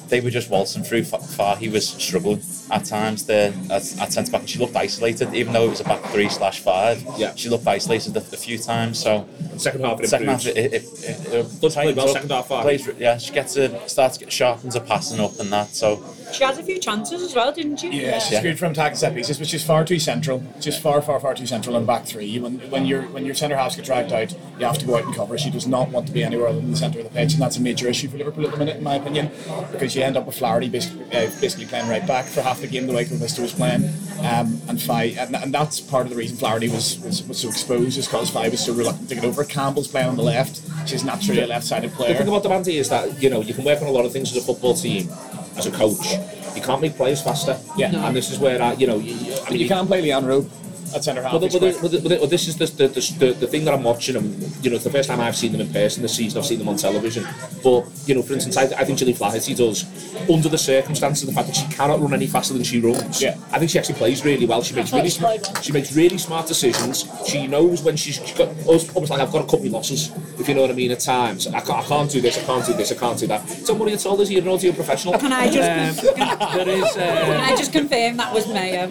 they 0.06 0.20
were 0.20 0.30
just 0.30 0.48
waltzing 0.48 0.84
through 0.84 1.02
far. 1.02 1.56
He 1.56 1.68
was 1.68 1.88
struggling 1.88 2.40
at 2.72 2.84
times 2.86 3.26
there 3.26 3.52
at, 3.70 4.00
at 4.00 4.12
centre 4.12 4.32
back, 4.32 4.40
and 4.40 4.50
she 4.50 4.58
looked 4.58 4.74
isolated, 4.74 5.32
even 5.34 5.52
though 5.52 5.66
it 5.66 5.70
was 5.70 5.80
a 5.80 5.84
back 5.84 6.02
three 6.06 6.28
slash 6.28 6.60
five. 6.60 7.04
Yeah. 7.18 7.34
she 7.34 7.48
looked 7.50 7.66
isolated 7.66 8.16
a, 8.16 8.20
a 8.20 8.22
few 8.22 8.58
times. 8.58 8.98
So 8.98 9.28
second 9.58 9.82
half, 9.84 10.00
it 10.00 10.08
second 10.08 10.28
half, 10.28 10.46
improved. 10.46 10.58
it, 10.58 10.72
it, 10.72 10.82
it, 11.04 11.34
it, 11.34 11.60
play 11.72 11.92
well 11.92 12.06
up, 12.08 12.12
second 12.12 12.30
half, 12.30 12.48
fine. 12.48 12.62
plays- 12.62 12.88
yeah, 12.98 13.18
she 13.18 13.32
gets 13.32 13.56
a 13.56 13.88
starts 13.88 14.16
to 14.16 14.24
get 14.24 14.32
sharpens 14.32 14.74
her 14.74 14.80
passing 14.80 15.20
up 15.20 15.38
and 15.38 15.52
that. 15.52 15.68
So 15.74 16.02
She 16.32 16.44
has 16.44 16.58
a 16.58 16.62
few 16.62 16.78
chances 16.78 17.22
as 17.22 17.34
well, 17.34 17.52
didn't 17.52 17.78
she? 17.78 17.90
Yeah, 17.90 18.18
she's 18.18 18.32
Yeah. 18.32 18.42
good 18.42 18.58
from 18.58 18.72
attacking 18.72 18.96
set 18.96 19.14
pieces, 19.14 19.38
which 19.38 19.52
is 19.54 19.62
far 19.62 19.84
too 19.84 19.98
central. 19.98 20.42
Just 20.60 20.80
far, 20.80 21.02
far, 21.02 21.20
far 21.20 21.34
too 21.34 21.46
central 21.46 21.76
in 21.76 21.84
back 21.84 22.06
three. 22.06 22.38
When 22.38 22.54
when 22.70 22.86
your 22.86 23.02
when 23.02 23.24
your 23.24 23.34
centre 23.34 23.56
halves 23.56 23.76
get 23.76 23.84
dragged 23.84 24.12
out, 24.12 24.32
you 24.58 24.66
have 24.66 24.78
to 24.78 24.86
go 24.86 24.96
out 24.96 25.04
and 25.04 25.14
cover. 25.14 25.36
She 25.38 25.50
does 25.50 25.66
not 25.66 25.90
want 25.90 26.06
to 26.06 26.12
be 26.12 26.24
anywhere 26.24 26.48
other 26.48 26.60
than 26.60 26.70
the 26.70 26.76
centre 26.76 27.00
of 27.00 27.04
the 27.04 27.10
pitch, 27.10 27.32
and 27.34 27.42
that's 27.42 27.56
a 27.56 27.60
major 27.60 27.88
issue 27.88 28.08
for 28.08 28.16
Liverpool 28.16 28.44
at 28.46 28.52
the 28.52 28.56
minute, 28.58 28.76
in 28.76 28.82
my 28.82 28.94
opinion, 28.96 29.30
because 29.72 29.94
you 29.94 30.02
end 30.02 30.16
up 30.16 30.26
with 30.26 30.36
Flaherty 30.36 30.68
basically, 30.68 31.04
uh, 31.16 31.30
basically 31.40 31.66
playing 31.66 31.88
right 31.88 32.06
back 32.06 32.24
for 32.26 32.40
half 32.42 32.60
the 32.60 32.66
game 32.66 32.86
the 32.86 32.92
way 32.92 33.04
Vista 33.04 33.42
was 33.42 33.52
playing, 33.52 33.84
um, 34.22 34.60
and 34.68 34.80
Fi, 34.80 35.04
and, 35.18 35.36
and 35.36 35.52
that's 35.52 35.80
part 35.80 36.04
of 36.06 36.10
the 36.10 36.16
reason 36.16 36.36
Flaherty 36.36 36.68
was 36.68 36.98
was, 37.00 37.22
was 37.28 37.38
so 37.38 37.48
exposed, 37.48 37.98
is 37.98 38.06
because 38.06 38.30
Fi 38.30 38.48
was 38.48 38.64
so 38.64 38.72
reluctant 38.72 39.08
to 39.08 39.14
get 39.14 39.24
over. 39.24 39.44
Campbell's 39.44 39.88
playing 39.88 40.08
on 40.08 40.16
the 40.16 40.22
left. 40.22 40.60
She's 40.88 41.04
naturally 41.04 41.42
a 41.42 41.46
left-sided 41.46 41.92
player. 41.92 42.12
The 42.14 42.18
thing 42.20 42.28
about 42.28 42.42
the 42.42 42.48
Bandy 42.48 42.78
is 42.78 42.88
that 42.88 43.22
you 43.22 43.30
know 43.30 43.40
you 43.42 43.54
can 43.54 43.64
work 43.64 43.80
on 43.82 43.88
a 43.88 43.90
lot 43.92 44.04
of 44.04 44.12
things 44.12 44.30
as 44.30 44.36
a 44.42 44.46
football 44.46 44.74
team, 44.74 45.08
as 45.56 45.66
a 45.66 45.70
coach. 45.70 46.14
You 46.56 46.62
can't 46.62 46.80
make 46.80 46.96
players 46.96 47.22
faster. 47.22 47.58
Yeah. 47.76 47.90
No. 47.90 48.04
And 48.06 48.16
this 48.16 48.30
is 48.30 48.38
where 48.38 48.60
I, 48.62 48.72
you 48.74 48.86
know, 48.86 48.98
you, 48.98 49.14
you- 49.14 49.34
I 49.46 49.50
mean, 49.50 49.60
you 49.60 49.68
can't 49.68 49.88
play 49.88 50.02
Leighanne 50.02 50.26
Robe 50.26 50.50
at 50.94 51.04
centre 51.04 51.22
half. 51.22 51.32
Well, 51.32 51.40
the, 51.40 51.58
well, 51.58 51.72
well, 51.82 52.02
well, 52.02 52.18
well, 52.20 52.26
this 52.26 52.48
is 52.48 52.56
the, 52.56 52.66
the, 52.66 52.88
the, 52.88 53.32
the 53.32 53.46
thing 53.46 53.64
that 53.64 53.74
I'm 53.74 53.82
watching 53.82 54.14
them. 54.14 54.36
You 54.62 54.70
know, 54.70 54.76
it's 54.76 54.84
the 54.84 54.90
first 54.90 55.08
time 55.08 55.20
I've 55.20 55.36
seen 55.36 55.52
them 55.52 55.60
in 55.60 55.72
person 55.72 56.02
this 56.02 56.14
season. 56.16 56.38
I've 56.38 56.46
seen 56.46 56.58
them 56.58 56.68
on 56.68 56.76
television. 56.76 57.26
But 57.62 57.86
you 58.06 58.14
know, 58.14 58.22
for 58.22 58.34
instance, 58.34 58.56
I, 58.56 58.64
I 58.64 58.84
think 58.84 58.98
Gilly 58.98 59.12
Flaherty 59.12 59.54
does, 59.54 59.84
under 60.28 60.48
the 60.48 60.58
circumstances, 60.58 61.26
the 61.26 61.32
fact 61.32 61.48
that 61.48 61.56
she 61.56 61.66
cannot 61.68 62.00
run 62.00 62.12
any 62.14 62.26
faster 62.26 62.54
than 62.54 62.64
she 62.64 62.80
runs. 62.80 63.20
Yeah. 63.22 63.36
I 63.52 63.58
think 63.58 63.70
she 63.70 63.78
actually 63.78 63.96
plays 63.96 64.24
really 64.24 64.46
well. 64.46 64.62
She 64.62 64.74
makes 64.74 64.92
really 64.92 65.08
she 65.10 65.18
sm- 65.18 65.24
well. 65.24 65.38
she 65.62 65.72
makes 65.72 65.92
really 65.94 66.18
smart 66.18 66.46
decisions. 66.46 67.04
She 67.26 67.46
knows 67.46 67.82
when 67.82 67.96
she's, 67.96 68.16
she's 68.16 68.36
got 68.36 68.48
almost 68.66 68.94
almost 68.94 69.10
like 69.10 69.20
I've 69.20 69.32
got 69.32 69.42
to 69.48 69.50
cut 69.56 69.62
my 69.64 69.70
losses. 69.70 70.10
If 70.38 70.48
you 70.48 70.54
know 70.54 70.62
what 70.62 70.70
I 70.70 70.74
mean. 70.74 70.90
At 70.92 71.00
times, 71.00 71.46
I 71.46 71.60
can't, 71.60 71.70
I 71.78 71.82
can't 71.84 72.10
do 72.10 72.20
this. 72.20 72.36
I 72.38 72.42
can't 72.44 72.66
do 72.66 72.72
this. 72.74 72.92
I 72.92 72.96
can't 72.96 73.18
do 73.18 73.26
that. 73.28 73.62
Don't 73.66 73.78
worry 73.78 73.92
at 73.92 74.04
all. 74.04 74.20
Is 74.20 74.30
you're 74.30 74.42
an 74.42 74.48
audio 74.48 74.72
professional. 74.72 75.18
Can 75.18 75.32
I 75.32 75.48
just 75.50 76.00
Um, 76.06 76.14
can, 76.16 76.56
there 76.56 76.68
is. 76.68 76.92
can 76.92 77.40
Uh, 77.40 77.44
I 77.44 77.56
just 77.56 77.72
confirm 77.72 78.16
that 78.18 78.34
was 78.34 78.46
Mayo? 78.48 78.88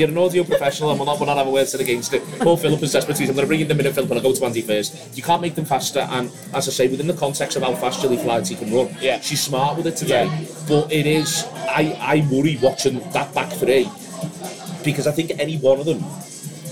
You're 0.00 0.08
an 0.08 0.16
audio 0.16 0.44
professional, 0.44 0.90
and 0.92 0.98
we're 0.98 1.04
not, 1.04 1.20
we're 1.20 1.26
not 1.26 1.36
having 1.36 1.52
words 1.52 1.72
said 1.72 1.80
against 1.82 2.14
it. 2.14 2.22
Paul 2.38 2.56
Philip 2.56 2.82
is 2.82 2.92
desperate. 2.92 3.20
I'm 3.20 3.26
going 3.26 3.36
to 3.40 3.46
bring 3.46 3.60
in 3.60 3.68
the 3.68 3.74
minute 3.74 3.94
Philip, 3.94 4.08
and 4.08 4.18
I'll 4.18 4.22
go 4.24 4.32
to 4.34 4.44
Andy 4.46 4.62
first. 4.62 5.14
You 5.14 5.22
can't 5.22 5.42
make 5.42 5.54
them 5.54 5.66
faster, 5.66 5.98
and 6.00 6.32
as 6.54 6.66
I 6.68 6.70
say, 6.72 6.88
within 6.88 7.06
the 7.06 7.12
context 7.12 7.54
of 7.58 7.62
how 7.62 7.74
fast 7.74 8.00
Gilly 8.00 8.16
Flaherty 8.16 8.54
can 8.54 8.72
run, 8.72 8.96
Yeah. 8.98 9.20
she's 9.20 9.42
smart 9.42 9.76
with 9.76 9.86
it 9.86 9.96
today. 9.96 10.24
Yeah. 10.24 10.44
But 10.66 10.90
it 10.90 11.04
is, 11.04 11.44
I, 11.68 11.94
I 12.00 12.26
worry 12.32 12.58
watching 12.62 13.00
that 13.12 13.34
back 13.34 13.52
three 13.52 13.90
because 14.82 15.06
I 15.06 15.12
think 15.12 15.32
any 15.38 15.58
one 15.58 15.78
of 15.78 15.84
them 15.84 16.02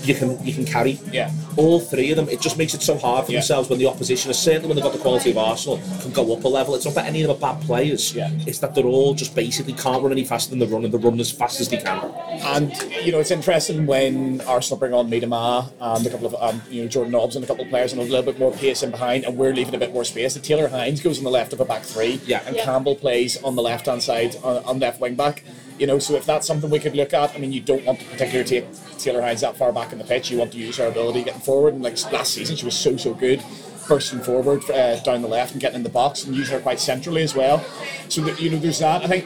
you 0.03 0.15
can 0.15 0.43
you 0.45 0.53
can 0.53 0.65
carry. 0.65 0.99
Yeah. 1.11 1.31
All 1.57 1.79
three 1.79 2.09
of 2.11 2.15
them, 2.17 2.29
it 2.29 2.39
just 2.41 2.57
makes 2.57 2.73
it 2.73 2.81
so 2.81 2.97
hard 2.97 3.25
for 3.25 3.31
Yeah. 3.31 3.39
themselves 3.39 3.69
when 3.69 3.79
the 3.79 3.87
opposition, 3.87 4.33
certainly 4.33 4.67
when 4.67 4.75
they've 4.75 4.83
got 4.83 4.93
the 4.93 4.99
quality 4.99 5.31
of 5.31 5.37
Arsenal, 5.37 5.79
can 6.01 6.11
go 6.11 6.33
up 6.33 6.43
a 6.43 6.47
level. 6.47 6.75
It's 6.75 6.85
not 6.85 6.95
that 6.95 7.05
any 7.05 7.21
of 7.21 7.27
them 7.27 7.37
are 7.37 7.53
bad 7.55 7.61
players. 7.65 8.13
Yeah. 8.15 8.29
It's 8.47 8.59
that 8.59 8.75
they're 8.75 8.85
all 8.85 9.13
just 9.13 9.35
basically 9.35 9.73
can't 9.73 10.01
run 10.01 10.11
any 10.11 10.23
faster 10.23 10.49
than 10.51 10.59
they 10.59 10.65
run 10.65 10.85
and 10.85 10.93
they 10.93 10.97
run 10.97 11.19
as 11.19 11.31
fast 11.31 11.59
as 11.59 11.69
they 11.69 11.77
can. 11.77 11.99
And 12.43 12.71
you 13.03 13.11
know, 13.11 13.19
it's 13.19 13.31
interesting 13.31 13.85
when 13.85 14.41
Arsenal 14.41 14.79
bring 14.79 14.93
on 14.93 15.09
Miedema 15.09 15.69
and 15.79 16.05
a 16.05 16.09
couple 16.09 16.27
of 16.27 16.35
um, 16.41 16.61
you 16.69 16.83
know 16.83 16.87
Jordan 16.87 17.11
Nobbs 17.11 17.35
and 17.35 17.43
a 17.43 17.47
couple 17.47 17.63
of 17.65 17.69
players 17.69 17.91
and 17.91 18.01
a 18.01 18.05
little 18.05 18.23
bit 18.23 18.39
more 18.39 18.51
pace 18.51 18.83
in 18.83 18.91
behind, 18.91 19.25
and 19.25 19.37
we're 19.37 19.53
leaving 19.53 19.75
a 19.75 19.77
bit 19.79 19.93
more 19.93 20.05
space. 20.05 20.33
The 20.33 20.39
Taylor 20.39 20.67
Hinds 20.69 21.01
goes 21.01 21.17
on 21.17 21.23
the 21.25 21.29
left 21.31 21.51
of 21.53 21.59
a 21.59 21.65
back 21.65 21.83
three, 21.83 22.19
Yeah. 22.25 22.41
and 22.45 22.55
Yeah. 22.55 22.63
Campbell 22.65 22.95
plays 22.95 23.41
on 23.43 23.55
the 23.55 23.61
left 23.61 23.87
hand 23.87 24.01
side 24.03 24.37
on, 24.43 24.63
on 24.63 24.79
left 24.79 25.01
wing 25.01 25.15
back. 25.15 25.43
You 25.79 25.87
know, 25.87 25.97
so 25.97 26.15
if 26.15 26.25
that's 26.25 26.45
something 26.45 26.69
we 26.69 26.79
could 26.79 26.95
look 26.95 27.13
at, 27.13 27.33
I 27.33 27.37
mean, 27.39 27.53
you 27.53 27.61
don't 27.61 27.83
want 27.85 27.99
to 28.01 28.05
particularly 28.05 28.47
take 28.47 28.65
Taylor 28.97 29.21
Hinds 29.21 29.41
that 29.41 29.57
far 29.57 29.71
back 29.71 29.91
in 29.93 29.97
the 29.97 30.03
pitch. 30.03 30.29
You 30.29 30.37
want 30.37 30.51
to 30.51 30.57
use 30.57 30.77
her 30.77 30.87
ability 30.87 31.23
getting 31.23 31.41
forward, 31.41 31.73
and 31.73 31.81
like 31.81 31.95
last 32.11 32.33
season, 32.33 32.55
she 32.57 32.65
was 32.65 32.77
so 32.77 32.97
so 32.97 33.13
good. 33.13 33.41
Bursting 33.87 34.19
forward 34.19 34.69
uh, 34.69 34.99
down 34.99 35.23
the 35.23 35.27
left 35.27 35.53
and 35.53 35.59
getting 35.59 35.77
in 35.77 35.83
the 35.83 35.89
box 35.89 36.23
and 36.23 36.35
using 36.35 36.53
her 36.53 36.61
quite 36.61 36.79
centrally 36.79 37.23
as 37.23 37.33
well. 37.33 37.65
So 38.07 38.21
that 38.21 38.39
you 38.39 38.51
know, 38.51 38.57
there's 38.59 38.77
that. 38.79 39.03
I 39.03 39.07
think 39.07 39.25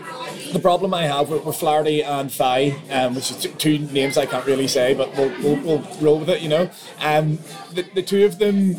the 0.53 0.59
problem 0.59 0.93
I 0.93 1.03
have 1.03 1.29
with, 1.29 1.43
with 1.43 1.57
Flaherty 1.57 2.01
and 2.01 2.31
Fi, 2.31 2.69
um, 2.89 3.13
which 3.15 3.29
is 3.29 3.41
t- 3.41 3.49
two 3.57 3.79
names 3.79 4.17
I 4.17 4.25
can't 4.25 4.45
really 4.45 4.69
say, 4.69 4.93
but 4.93 5.13
we'll, 5.17 5.33
we'll, 5.41 5.59
we'll 5.63 5.97
roll 5.99 6.19
with 6.19 6.29
it, 6.29 6.41
you 6.41 6.47
know. 6.47 6.69
Um, 7.01 7.39
the, 7.73 7.81
the 7.93 8.01
two 8.01 8.23
of 8.23 8.39
them, 8.39 8.75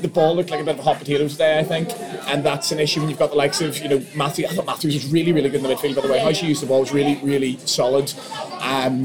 the 0.00 0.08
ball 0.08 0.34
looked 0.34 0.50
like 0.50 0.60
a 0.60 0.64
bit 0.64 0.74
of 0.74 0.80
a 0.80 0.82
hot 0.82 0.98
potato 0.98 1.28
today, 1.28 1.58
I 1.58 1.64
think, 1.64 1.90
and 2.28 2.44
that's 2.44 2.72
an 2.72 2.80
issue 2.80 3.00
when 3.00 3.08
you've 3.08 3.18
got 3.18 3.30
the 3.30 3.36
likes 3.36 3.60
of, 3.60 3.78
you 3.78 3.88
know, 3.88 4.04
Matthew. 4.14 4.46
I 4.46 4.54
thought 4.54 4.66
Matthews 4.66 4.94
was 4.94 5.12
really, 5.12 5.32
really 5.32 5.48
good 5.48 5.62
in 5.62 5.68
the 5.68 5.74
midfield, 5.74 5.96
by 5.96 6.02
the 6.02 6.08
way. 6.08 6.18
How 6.18 6.32
she 6.32 6.46
used 6.46 6.62
the 6.62 6.66
ball 6.66 6.80
was 6.80 6.92
really, 6.92 7.20
really 7.22 7.58
solid. 7.58 8.12
Um, 8.60 9.04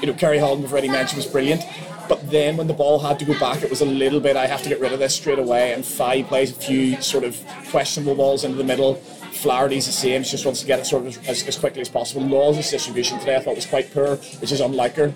you 0.00 0.06
know, 0.06 0.14
Ceri 0.14 0.40
Holland, 0.40 0.62
we've 0.62 0.72
already 0.72 0.88
mentioned, 0.88 1.16
was 1.16 1.26
brilliant. 1.26 1.62
But 2.08 2.30
then 2.30 2.56
when 2.56 2.66
the 2.66 2.74
ball 2.74 2.98
had 2.98 3.18
to 3.20 3.24
go 3.24 3.38
back, 3.38 3.62
it 3.62 3.70
was 3.70 3.80
a 3.80 3.86
little 3.86 4.20
bit, 4.20 4.36
I 4.36 4.46
have 4.46 4.62
to 4.62 4.68
get 4.68 4.78
rid 4.80 4.92
of 4.92 4.98
this 4.98 5.14
straight 5.14 5.38
away. 5.38 5.72
And 5.72 5.84
Fi 5.84 6.22
plays 6.22 6.50
a 6.50 6.54
few 6.54 7.00
sort 7.00 7.24
of 7.24 7.42
questionable 7.70 8.14
balls 8.14 8.44
into 8.44 8.58
the 8.58 8.64
middle. 8.64 8.96
Flaherty's 9.32 9.86
the 9.86 9.92
same, 9.92 10.22
she 10.22 10.32
just 10.32 10.44
wants 10.44 10.60
to 10.60 10.66
get 10.66 10.78
it 10.78 10.86
sort 10.86 11.06
of 11.06 11.28
as, 11.28 11.46
as 11.46 11.58
quickly 11.58 11.80
as 11.80 11.88
possible. 11.88 12.22
Law's 12.22 12.70
distribution 12.70 13.18
today 13.18 13.36
I 13.36 13.40
thought 13.40 13.56
was 13.56 13.66
quite 13.66 13.92
poor, 13.92 14.16
which 14.16 14.52
is 14.52 14.60
unlike 14.60 14.94
her. 14.96 15.12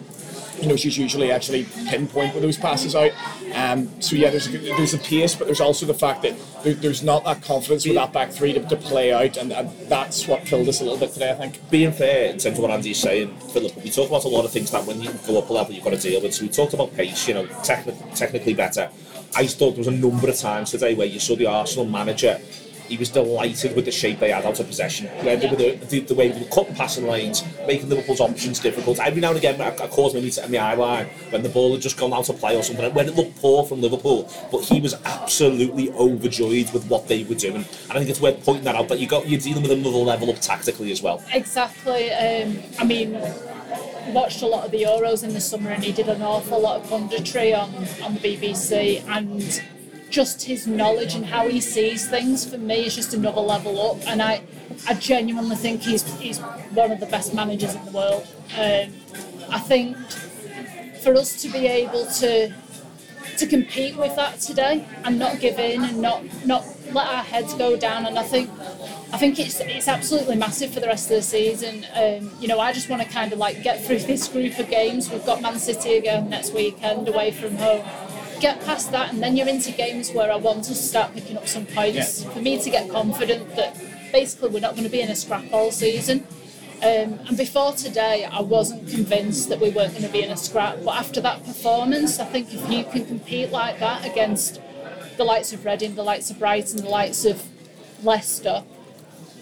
You 0.61 0.69
know, 0.69 0.77
she's 0.77 0.99
usually 0.99 1.31
actually 1.31 1.67
pinpoint 1.89 2.35
with 2.35 2.43
those 2.43 2.57
passes 2.57 2.95
out. 2.97 3.13
Um, 3.55 3.89
so 4.01 4.17
yeah, 4.17 4.31
there's 4.31 4.49
a, 4.49 4.59
there's 4.59 4.95
a 4.95 4.99
pace, 4.99 5.35
but 5.35 5.47
there's 5.47 5.61
also 5.61 5.87
the 5.87 5.95
fact 5.95 6.23
that 6.23 6.35
there, 6.65 6.75
there's 6.75 7.03
not 7.03 7.25
that 7.25 7.43
confidence 7.43 7.85
with 7.87 7.95
that 7.95 8.13
back 8.13 8.31
three 8.31 8.53
to, 8.53 8.61
to 8.61 8.77
play 8.77 9.13
out, 9.13 9.37
and, 9.37 9.53
and 9.53 9.71
that's 9.89 10.27
what 10.27 10.45
killed 10.45 10.69
us 10.69 10.81
a 10.81 10.85
little 10.85 10.99
bit 10.99 11.13
today, 11.13 11.31
I 11.31 11.35
think. 11.35 11.71
being 11.71 11.93
fair 11.93 12.31
in 12.31 12.39
terms 12.39 12.59
of 12.59 12.59
what 12.59 12.71
Andy's 12.71 12.99
saying, 12.99 13.37
Philip, 13.53 13.77
we 13.77 13.91
talk 13.91 14.09
about 14.09 14.25
a 14.25 14.29
lot 14.29 14.45
of 14.45 14.51
things 14.51 14.71
that 14.73 14.85
when 14.85 15.01
you 15.01 15.13
go 15.27 15.39
up 15.39 15.49
a 15.49 15.53
level, 15.53 15.73
you've 15.75 15.85
got 15.85 15.91
to 15.91 15.99
deal 15.99 16.21
with. 16.21 16.35
So 16.35 16.43
we 16.43 16.49
talked 16.49 16.75
about 16.75 16.93
pace, 16.95 17.29
you 17.29 17.35
know, 17.35 17.47
techni- 17.47 18.17
technically 18.17 18.55
better. 18.55 18.91
I 19.37 19.47
thought 19.47 19.73
there 19.73 19.79
was 19.79 19.87
a 19.89 19.91
number 19.93 20.29
of 20.29 20.37
times 20.37 20.71
today 20.71 20.95
where 20.95 21.07
you 21.07 21.21
saw 21.21 21.37
the 21.37 21.47
Arsenal 21.47 21.85
manager. 21.85 22.41
He 22.89 22.97
was 22.97 23.11
delighted 23.11 23.77
with 23.77 23.85
the 23.85 23.93
shape 23.93 24.19
they 24.19 24.31
had 24.31 24.47
out 24.47 24.59
of 24.59 24.67
possession. 24.67 25.07
Were 25.25 25.37
the, 25.37 25.79
the, 25.89 26.01
the 26.01 26.15
way 26.15 26.31
they 26.31 26.41
were 26.41 26.47
cutting 26.47 26.75
passing 26.75 27.07
lanes, 27.07 27.45
making 27.67 27.91
Liverpool's 27.91 28.21
options 28.21 28.61
difficult. 28.61 28.99
Every 28.99 29.21
now 29.21 29.29
and 29.29 29.39
again, 29.39 29.61
I, 29.61 29.69
I 29.69 29.89
caused 29.89 30.15
me 30.15 30.31
to 30.31 30.49
my 30.49 30.59
eye 30.59 30.75
line 30.75 31.07
when 31.31 31.43
the 31.43 31.51
ball 31.51 31.73
had 31.73 31.83
just 31.83 31.99
gone 31.99 32.15
out 32.15 32.29
of 32.29 32.39
play 32.39 32.57
or 32.57 32.63
something. 32.63 32.93
When 32.95 33.09
it 33.09 33.15
looked 33.15 33.37
poor 33.41 33.65
from 33.65 33.83
Liverpool, 33.83 34.33
but 34.51 34.63
he 34.63 34.81
was 34.81 34.95
absolutely 35.05 35.91
overjoyed 35.91 36.73
with 36.73 36.87
what 36.89 37.09
they 37.09 37.25
were 37.25 37.35
doing. 37.35 37.57
And 37.57 37.93
I 37.93 37.99
think 37.99 38.09
it's 38.09 38.21
worth 38.21 38.43
pointing 38.45 38.65
that 38.65 38.75
out. 38.75 38.89
But 38.89 39.01
you 39.01 39.07
got 39.07 39.29
you're 39.29 39.41
dealing 39.41 39.63
with 39.63 39.73
another 39.73 39.99
level 39.99 40.31
up 40.31 40.41
tactically 40.41 40.91
as 40.91 41.03
well. 41.03 41.23
Exactly. 41.33 42.11
Um, 42.11 42.59
I 42.79 42.85
mean, 42.85 43.13
watched 44.13 44.43
a 44.43 44.47
lot 44.47 44.65
of 44.65 44.71
the 44.71 44.83
Euros 44.83 45.25
in 45.25 45.35
the 45.35 45.41
summer, 45.41 45.71
and 45.71 45.85
he 45.85 45.93
did 45.93 46.09
an 46.09 46.23
awful 46.23 46.61
lot 46.61 46.81
of 46.81 46.89
punditry 46.89 47.57
on 47.57 47.75
on 48.03 48.15
the 48.15 48.21
BBC, 48.21 49.07
and 49.07 49.63
just 50.11 50.45
his 50.45 50.67
knowledge 50.67 51.15
and 51.15 51.25
how 51.25 51.49
he 51.49 51.61
sees 51.61 52.09
things 52.09 52.49
for 52.49 52.59
me 52.59 52.87
is 52.87 52.95
just 52.95 53.15
another 53.15 53.41
level 53.41 53.81
up. 53.91 54.07
And 54.07 54.23
I, 54.23 54.43
I 54.87 54.95
genuinely 54.95 55.57
think 55.57 55.83
he's 55.83 56.03
he's 56.19 56.39
one 56.73 56.91
of 56.91 57.01
the 57.01 57.07
best 57.07 57.35
managers 57.35 57.75
in 57.75 57.85
the 57.85 57.91
world. 57.93 58.27
Um, 58.57 58.93
I 59.51 59.59
think 59.59 59.97
for 61.03 61.15
us 61.15 61.41
to 61.43 61.49
be 61.49 61.67
able 61.67 62.07
to 62.21 62.53
to 63.37 63.47
compete 63.47 63.97
with 63.97 64.17
that 64.17 64.41
today 64.41 64.85
and 65.05 65.19
not 65.19 65.39
give 65.39 65.59
in 65.59 65.85
and 65.85 66.01
not 66.03 66.23
not 66.45 66.65
let 66.93 67.07
our 67.07 67.23
heads 67.23 67.55
go 67.55 67.77
down 67.77 68.07
and 68.07 68.19
I 68.19 68.23
think 68.23 68.51
I 69.13 69.17
think 69.17 69.39
it's 69.39 69.61
it's 69.61 69.89
absolutely 69.89 70.37
massive 70.37 70.71
for 70.71 70.81
the 70.81 70.87
rest 70.87 71.11
of 71.11 71.17
the 71.17 71.23
season. 71.23 71.87
Um, 71.95 72.31
you 72.41 72.47
know, 72.47 72.61
I 72.61 72.73
just 72.73 72.91
want 72.91 73.01
to 73.01 73.09
kind 73.09 73.33
of 73.33 73.39
like 73.39 73.63
get 73.63 73.83
through 73.85 74.01
this 74.01 74.29
group 74.29 74.59
of 74.59 74.69
games. 74.69 75.11
We've 75.11 75.25
got 75.25 75.41
Man 75.41 75.59
City 75.59 75.97
again 75.97 76.29
next 76.29 76.53
weekend 76.53 77.09
away 77.09 77.31
from 77.31 77.57
home. 77.57 77.87
Get 78.41 78.65
past 78.65 78.93
that, 78.93 79.13
and 79.13 79.23
then 79.23 79.37
you're 79.37 79.49
into 79.49 79.73
games 79.73 80.13
where 80.13 80.31
I 80.31 80.37
want 80.37 80.65
to 80.65 80.75
start 80.75 81.13
picking 81.13 81.37
up 81.37 81.49
some 81.49 81.67
points. 81.67 82.23
Yeah. 82.23 82.31
For 82.31 82.41
me 82.41 82.63
to 82.63 82.71
get 82.71 82.89
confident 82.89 83.57
that 83.57 83.77
basically 84.13 84.51
we're 84.51 84.61
not 84.61 84.73
going 84.73 84.85
to 84.85 84.91
be 84.91 85.01
in 85.01 85.11
a 85.11 85.17
scrap 85.17 85.45
all 85.53 85.73
season. 85.73 86.27
Um, 86.81 87.19
and 87.27 87.37
before 87.37 87.73
today, 87.73 88.25
I 88.25 88.41
wasn't 88.41 88.89
convinced 88.89 89.49
that 89.49 89.59
we 89.59 89.71
weren't 89.71 89.91
going 89.91 90.05
to 90.05 90.13
be 90.13 90.23
in 90.23 90.31
a 90.31 90.37
scrap. 90.37 90.79
But 90.85 90.95
after 90.95 91.21
that 91.21 91.45
performance, 91.45 92.21
I 92.21 92.27
think 92.27 92.55
if 92.55 92.71
you 92.71 92.85
can 92.85 93.05
compete 93.05 93.51
like 93.51 93.81
that 93.81 94.07
against 94.07 94.61
the 95.17 95.25
likes 95.25 95.53
of 95.53 95.65
Reading, 95.65 95.97
the 95.97 96.05
likes 96.05 96.31
of 96.31 96.39
Brighton, 96.39 96.77
the 96.77 96.89
likes 96.89 97.25
of 97.25 97.43
Leicester, 98.05 98.63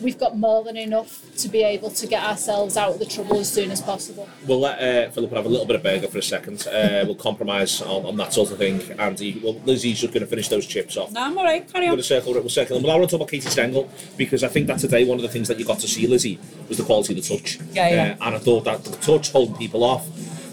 we've 0.01 0.19
got 0.19 0.37
more 0.37 0.63
than 0.65 0.77
enough 0.77 1.23
to 1.39 1.49
be 1.49 1.63
able 1.63 1.91
to 1.91 2.07
get 2.07 2.23
ourselves 2.23 2.77
out 2.77 2.91
of 2.91 2.99
the 2.99 3.05
trouble 3.07 3.39
as 3.39 3.51
soon 3.53 3.71
as 3.71 3.81
possible. 3.81 4.29
We'll 4.47 4.61
let 4.61 4.79
uh, 4.79 5.11
Philip 5.11 5.33
have 5.33 5.47
a 5.47 5.49
little 5.49 5.67
bit 5.67 5.77
of 5.77 5.83
burger 5.83 6.09
for 6.09 6.19
a 6.19 6.23
second. 6.23 6.67
Uh, 6.67 7.05
we'll 7.07 7.15
compromise 7.15 7.81
on, 7.83 8.05
on 8.07 8.17
that 8.17 8.33
sort 8.33 8.51
of 8.51 8.59
thing. 8.59 8.81
Andy, 8.99 9.41
well, 9.43 9.55
Lizzie's 9.65 10.01
just 10.01 10.13
going 10.13 10.23
to 10.23 10.27
finish 10.29 10.49
those 10.49 10.67
chips 10.67 10.97
off. 10.97 11.13
No, 11.13 11.23
I'm 11.23 11.37
alright, 11.37 11.71
carry 11.73 11.87
We're 11.87 11.93
on. 11.93 11.97
going 11.97 11.99
to 11.99 12.03
circle, 12.05 12.33
we'll 12.35 12.49
circle. 12.49 12.77
And 12.77 12.87
I 12.87 12.95
want 12.97 13.09
to 13.09 13.17
talk 13.17 13.21
about 13.23 13.31
Katie 13.31 13.49
Stengel 13.49 13.91
because 14.17 14.45
I 14.45 14.49
think 14.49 14.67
that 14.69 14.79
today 14.79 15.05
one 15.05 15.17
of 15.19 15.23
the 15.23 15.29
things 15.29 15.49
that 15.49 15.59
you 15.59 15.65
got 15.65 15.79
to 15.81 15.89
see, 15.89 16.07
Lizzie, 16.07 16.39
was 16.69 16.79
the 16.79 16.85
quality 16.85 17.19
of 17.19 17.23
the 17.27 17.37
touch. 17.37 17.59
Yeah, 17.73 17.89
yeah. 17.89 18.17
Uh, 18.21 18.27
and 18.27 18.35
I 18.37 18.39
thought 18.39 18.65
that 18.65 18.85
the 18.85 18.97
touch 18.97 19.33
holding 19.33 19.57
people 19.57 19.85
off, 19.85 20.07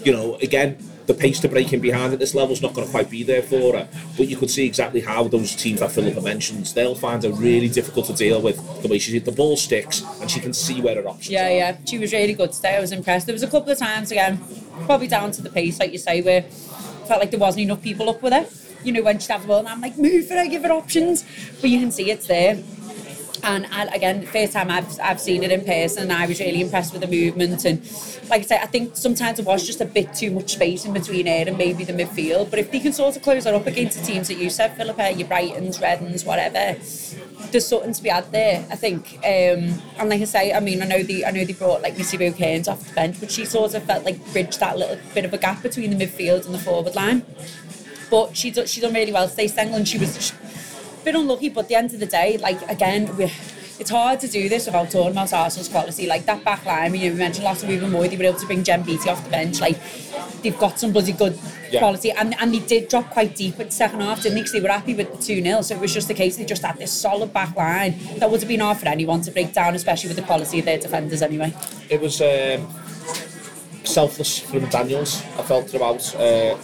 you 0.04 0.12
know, 0.12 0.36
again, 0.36 0.76
the 1.06 1.14
pace 1.14 1.38
to 1.40 1.48
break 1.48 1.72
in 1.72 1.80
behind 1.80 2.12
at 2.12 2.18
this 2.18 2.34
level 2.34 2.52
is 2.52 2.62
not 2.62 2.72
going 2.74 2.86
to 2.86 2.90
quite 2.90 3.10
be 3.10 3.22
there 3.22 3.42
for 3.42 3.76
her. 3.76 3.88
But 4.16 4.28
you 4.28 4.36
could 4.36 4.50
see 4.50 4.64
exactly 4.66 5.00
how 5.00 5.24
those 5.24 5.54
teams 5.54 5.80
that 5.80 5.92
Philippa 5.92 6.20
mentioned, 6.20 6.66
they'll 6.66 6.94
find 6.94 7.22
her 7.22 7.30
really 7.30 7.68
difficult 7.68 8.06
to 8.06 8.14
deal 8.14 8.40
with. 8.40 8.56
The 8.82 8.88
way 8.88 8.98
she 8.98 9.18
the 9.18 9.32
ball 9.32 9.56
sticks 9.56 10.02
and 10.20 10.30
she 10.30 10.40
can 10.40 10.52
see 10.52 10.80
where 10.80 10.96
her 11.00 11.08
options 11.08 11.30
Yeah, 11.30 11.46
are. 11.46 11.50
yeah, 11.50 11.76
she 11.86 11.98
was 11.98 12.12
really 12.12 12.34
good 12.34 12.52
today. 12.52 12.76
I 12.76 12.80
was 12.80 12.92
impressed. 12.92 13.26
There 13.26 13.34
was 13.34 13.42
a 13.42 13.48
couple 13.48 13.70
of 13.70 13.78
times 13.78 14.10
again, 14.10 14.40
probably 14.86 15.06
down 15.08 15.30
to 15.32 15.42
the 15.42 15.50
pace, 15.50 15.78
like 15.78 15.92
you 15.92 15.98
say, 15.98 16.20
where 16.22 16.40
I 16.42 17.06
felt 17.06 17.20
like 17.20 17.30
there 17.30 17.40
wasn't 17.40 17.62
enough 17.64 17.82
people 17.82 18.08
up 18.08 18.22
with 18.22 18.32
her. 18.32 18.46
You 18.82 18.92
know, 18.92 19.02
when 19.02 19.18
she'd 19.18 19.30
have 19.32 19.42
the 19.42 19.48
ball, 19.48 19.60
and 19.60 19.68
I'm 19.68 19.80
like, 19.80 19.96
move 19.96 20.26
for 20.28 20.34
her, 20.34 20.46
give 20.46 20.62
her 20.62 20.72
options. 20.72 21.24
But 21.60 21.70
you 21.70 21.80
can 21.80 21.90
see 21.90 22.10
it's 22.10 22.26
there. 22.26 22.62
And 23.44 23.66
again, 23.92 24.24
first 24.24 24.54
time 24.54 24.70
I've, 24.70 24.98
I've 25.00 25.20
seen 25.20 25.42
it 25.42 25.50
in 25.50 25.64
person, 25.64 26.04
and 26.04 26.12
I 26.12 26.26
was 26.26 26.40
really 26.40 26.62
impressed 26.62 26.94
with 26.94 27.02
the 27.02 27.08
movement. 27.08 27.64
And 27.66 27.82
like 28.30 28.40
I 28.40 28.44
said, 28.44 28.60
I 28.62 28.66
think 28.66 28.96
sometimes 28.96 29.38
it 29.38 29.44
was 29.44 29.66
just 29.66 29.82
a 29.82 29.84
bit 29.84 30.14
too 30.14 30.30
much 30.30 30.54
space 30.54 30.86
in 30.86 30.94
between 30.94 31.26
her 31.26 31.44
and 31.46 31.58
maybe 31.58 31.84
the 31.84 31.92
midfield. 31.92 32.48
But 32.48 32.58
if 32.58 32.70
they 32.70 32.80
can 32.80 32.94
sort 32.94 33.16
of 33.16 33.22
close 33.22 33.44
her 33.44 33.54
up 33.54 33.66
against 33.66 33.98
the 33.98 34.04
teams 34.06 34.28
that 34.28 34.38
you 34.38 34.48
said, 34.48 34.76
Philippa, 34.78 35.12
your 35.12 35.28
Brightons, 35.28 35.82
Readings, 35.82 36.24
whatever, 36.24 36.80
there's 37.50 37.66
something 37.66 37.92
to 37.92 38.02
be 38.02 38.08
had 38.08 38.32
there, 38.32 38.66
I 38.70 38.76
think. 38.76 39.18
Um, 39.18 39.82
and 39.98 40.08
like 40.08 40.22
I 40.22 40.24
say, 40.24 40.52
I 40.54 40.60
mean, 40.60 40.82
I 40.82 40.86
know 40.86 41.02
they, 41.02 41.22
I 41.24 41.30
know 41.30 41.44
they 41.44 41.52
brought 41.52 41.82
like 41.82 41.98
Missy 41.98 42.16
Bo 42.16 42.32
Kearns 42.32 42.66
off 42.66 42.88
the 42.88 42.94
bench, 42.94 43.20
but 43.20 43.30
she 43.30 43.44
sort 43.44 43.74
of 43.74 43.82
felt 43.84 44.06
like 44.06 44.24
bridged 44.32 44.58
that 44.60 44.78
little 44.78 44.98
bit 45.12 45.26
of 45.26 45.34
a 45.34 45.38
gap 45.38 45.62
between 45.62 45.96
the 45.96 46.06
midfield 46.06 46.46
and 46.46 46.54
the 46.54 46.58
forward 46.58 46.94
line. 46.94 47.26
But 48.10 48.36
she 48.36 48.50
done, 48.50 48.66
she 48.66 48.80
done 48.80 48.94
really 48.94 49.12
well 49.12 49.28
today, 49.28 49.48
Stengel, 49.48 49.76
and 49.76 49.86
she 49.86 49.98
was 49.98 50.32
bit 51.04 51.14
unlucky. 51.14 51.48
But 51.50 51.62
at 51.64 51.68
the 51.68 51.74
end 51.76 51.92
of 51.94 52.00
the 52.00 52.06
day, 52.06 52.38
like 52.38 52.60
again, 52.70 53.14
we. 53.16 53.30
It's 53.76 53.90
hard 53.90 54.20
to 54.20 54.28
do 54.28 54.48
this 54.48 54.66
without 54.66 54.88
talking 54.88 55.10
about 55.10 55.32
Arsenal's 55.32 55.68
quality. 55.68 56.06
Like 56.06 56.26
that 56.26 56.44
back 56.44 56.64
line, 56.64 56.78
I 56.84 56.88
mean, 56.90 57.00
you 57.02 57.12
mentioned 57.12 57.44
last 57.44 57.64
week 57.64 57.82
more, 57.82 58.06
they 58.06 58.16
were 58.16 58.22
able 58.22 58.38
to 58.38 58.46
bring 58.46 58.62
Jen 58.62 58.82
Beattie 58.82 59.10
off 59.10 59.24
the 59.24 59.30
bench. 59.30 59.60
Like 59.60 59.76
they've 60.42 60.56
got 60.56 60.78
some 60.78 60.92
bloody 60.92 61.10
good 61.10 61.36
Yeah. 61.72 61.80
quality, 61.80 62.12
and, 62.12 62.36
and 62.40 62.54
they 62.54 62.60
did 62.60 62.88
drop 62.88 63.10
quite 63.10 63.34
deep 63.34 63.58
at 63.58 63.66
the 63.70 63.72
second 63.72 64.00
half, 64.02 64.22
didn't 64.22 64.36
they? 64.36 64.42
'Cause 64.42 64.52
they 64.52 64.60
were 64.60 64.68
happy 64.68 64.94
with 64.94 65.10
the 65.10 65.20
2 65.20 65.42
0. 65.42 65.62
So 65.62 65.74
it 65.74 65.80
was 65.80 65.92
just 65.92 66.06
the 66.06 66.14
case 66.14 66.36
they 66.36 66.44
just 66.44 66.62
had 66.62 66.78
this 66.78 66.92
solid 66.92 67.32
back 67.32 67.56
line 67.56 67.98
that 68.18 68.30
would 68.30 68.38
have 68.42 68.48
been 68.48 68.60
hard 68.60 68.78
for 68.78 68.86
anyone 68.86 69.22
to 69.22 69.32
break 69.32 69.52
down, 69.52 69.74
especially 69.74 70.06
with 70.06 70.18
the 70.18 70.22
quality 70.22 70.60
of 70.60 70.66
their 70.66 70.78
defenders 70.78 71.20
anyway. 71.20 71.52
It 71.90 72.00
was 72.00 72.20
um, 72.20 72.68
selfless 73.82 74.38
from 74.38 74.66
Daniels, 74.66 75.20
I 75.36 75.42
felt 75.42 75.68
throughout. 75.68 76.14
Uh, 76.14 76.56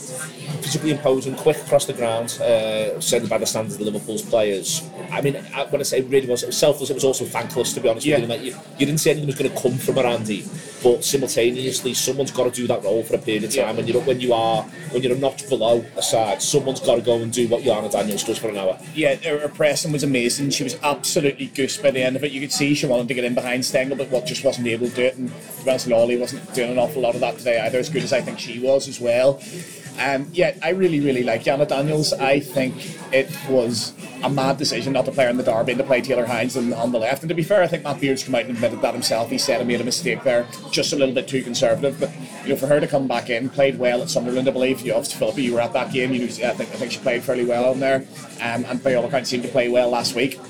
physically 0.70 0.92
imposing, 0.92 1.34
quick 1.34 1.56
across 1.56 1.84
the 1.86 1.92
ground, 1.92 2.30
uh, 2.40 3.00
certainly 3.00 3.28
by 3.28 3.38
the 3.38 3.44
standards 3.46 3.74
of 3.74 3.80
Liverpool's 3.80 4.22
players. 4.22 4.88
I 5.10 5.20
mean, 5.20 5.36
I- 5.52 5.64
when 5.64 5.80
I 5.80 5.82
say 5.82 6.00
really 6.02 6.28
was, 6.28 6.44
it 6.44 6.46
was 6.46 6.56
selfless, 6.56 6.90
it 6.90 6.94
was 6.94 7.02
also 7.02 7.24
thankless, 7.24 7.72
to 7.72 7.80
be 7.80 7.88
honest 7.88 8.06
Yeah. 8.06 8.20
with 8.20 8.22
you. 8.22 8.28
Like, 8.28 8.44
you. 8.44 8.54
You 8.78 8.86
didn't 8.86 9.00
see 9.00 9.10
anything 9.10 9.26
was 9.26 9.34
going 9.34 9.50
to 9.50 9.56
come 9.60 9.76
from 9.78 9.96
her, 9.96 10.06
Andy, 10.06 10.44
but 10.80 11.04
simultaneously, 11.04 11.92
someone's 11.94 12.30
got 12.30 12.44
to 12.44 12.50
do 12.60 12.68
that 12.68 12.84
role 12.84 13.02
for 13.02 13.16
a 13.16 13.18
period 13.18 13.42
of 13.42 13.52
time. 13.52 13.80
And 13.80 13.88
you 13.88 13.94
know, 13.94 14.00
when 14.00 14.20
you 14.20 14.32
are, 14.32 14.62
when 14.92 15.02
you're 15.02 15.14
a 15.14 15.18
notch 15.18 15.48
below 15.48 15.84
a 15.96 16.02
side, 16.02 16.40
someone's 16.40 16.78
got 16.78 16.94
to 16.94 17.00
go 17.02 17.14
and 17.16 17.32
do 17.32 17.48
what 17.48 17.62
Yana 17.64 17.90
Daniels 17.90 18.22
does 18.22 18.38
for 18.38 18.48
an 18.48 18.56
hour. 18.56 18.78
Yeah, 18.94 19.16
her, 19.16 19.48
pressing 19.48 19.90
was 19.90 20.04
amazing. 20.04 20.50
She 20.50 20.62
was 20.62 20.76
absolutely 20.84 21.46
goose 21.46 21.78
by 21.78 21.90
the 21.90 22.00
end 22.00 22.14
of 22.14 22.22
it. 22.22 22.30
You 22.30 22.40
could 22.40 22.52
see 22.52 22.74
she 22.76 22.86
wanted 22.86 23.08
to 23.08 23.14
get 23.14 23.24
in 23.24 23.34
behind 23.34 23.64
Stengel, 23.64 23.96
but 23.96 24.08
what 24.10 24.24
just 24.24 24.44
wasn't 24.44 24.68
able 24.68 24.88
to 24.88 24.94
do 24.94 25.02
it. 25.02 25.16
And 25.16 25.32
to 25.80 25.90
Lawley 25.90 26.16
wasn't 26.16 26.54
doing 26.54 26.70
an 26.70 26.78
awful 26.78 27.02
lot 27.02 27.16
of 27.16 27.20
that 27.22 27.38
today 27.38 27.58
either, 27.58 27.78
as 27.78 27.88
good 27.88 28.04
as 28.04 28.12
I 28.12 28.20
think 28.20 28.38
she 28.38 28.60
was 28.60 28.86
as 28.86 29.00
well. 29.00 29.40
Um, 30.00 30.28
yeah, 30.32 30.56
I 30.62 30.70
really, 30.70 30.98
really 30.98 31.22
like 31.22 31.44
Janet 31.44 31.68
Daniels. 31.68 32.14
I 32.14 32.40
think 32.40 32.74
it 33.12 33.30
was 33.50 33.92
a 34.22 34.30
mad 34.30 34.56
decision 34.56 34.94
not 34.94 35.04
to 35.04 35.12
play 35.12 35.24
her 35.24 35.30
in 35.30 35.36
the 35.36 35.42
derby 35.42 35.72
and 35.72 35.78
to 35.78 35.86
play 35.86 36.00
Taylor 36.00 36.24
Hinds 36.24 36.56
on, 36.56 36.72
on 36.72 36.90
the 36.90 36.98
left. 36.98 37.22
And 37.22 37.28
to 37.28 37.34
be 37.34 37.42
fair, 37.42 37.62
I 37.62 37.66
think 37.66 37.84
Matt 37.84 38.00
Beard's 38.00 38.24
come 38.24 38.34
out 38.34 38.46
and 38.46 38.52
admitted 38.52 38.80
that 38.80 38.94
himself. 38.94 39.28
He 39.28 39.36
said 39.36 39.60
he 39.60 39.66
made 39.66 39.80
a 39.80 39.84
mistake 39.84 40.22
there, 40.22 40.46
just 40.70 40.94
a 40.94 40.96
little 40.96 41.14
bit 41.14 41.28
too 41.28 41.42
conservative. 41.42 42.00
But 42.00 42.10
you 42.44 42.50
know, 42.50 42.56
for 42.56 42.66
her 42.66 42.80
to 42.80 42.86
come 42.86 43.06
back 43.06 43.28
in, 43.28 43.50
played 43.50 43.78
well 43.78 44.00
at 44.00 44.08
Sunderland, 44.08 44.48
I 44.48 44.52
believe. 44.52 44.80
You 44.80 44.94
obviously, 44.94 45.18
Philippa, 45.18 45.42
you 45.42 45.52
were 45.52 45.60
at 45.60 45.74
that 45.74 45.92
game. 45.92 46.12
You 46.14 46.20
know, 46.20 46.24
I 46.24 46.54
think 46.54 46.70
I 46.70 46.76
think 46.76 46.92
she 46.92 46.98
played 47.00 47.22
fairly 47.22 47.44
well 47.44 47.70
on 47.70 47.80
there, 47.80 48.06
um, 48.40 48.64
and 48.64 48.82
by 48.82 48.94
all 48.94 49.04
accounts, 49.04 49.28
seemed 49.28 49.42
to 49.42 49.50
play 49.50 49.68
well 49.68 49.90
last 49.90 50.14
week. 50.14 50.40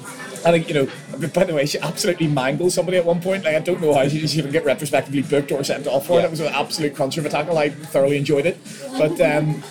I 0.44 0.52
think, 0.52 0.68
you 0.68 0.74
know, 0.74 0.88
by 1.34 1.44
the 1.44 1.54
way, 1.54 1.66
she 1.66 1.78
absolutely 1.78 2.26
mangled 2.26 2.72
somebody 2.72 2.96
at 2.96 3.04
one 3.04 3.20
point. 3.20 3.44
Like, 3.44 3.56
I 3.56 3.60
don't 3.60 3.80
know 3.80 3.92
how 3.92 4.08
she 4.08 4.20
didn't 4.20 4.36
even 4.36 4.52
get 4.52 4.64
retrospectively 4.64 5.22
booked 5.22 5.52
or 5.52 5.62
sent 5.62 5.86
off 5.86 6.06
for 6.06 6.14
it. 6.14 6.22
Yeah. 6.22 6.26
It 6.26 6.30
was 6.30 6.40
an 6.40 6.54
absolute 6.54 6.94
crunch 6.94 7.18
of 7.18 7.26
a 7.26 7.28
tackle. 7.28 7.58
I 7.58 7.68
thoroughly 7.68 8.16
enjoyed 8.16 8.46
it. 8.46 8.58
But, 8.96 9.20
um, 9.20 9.62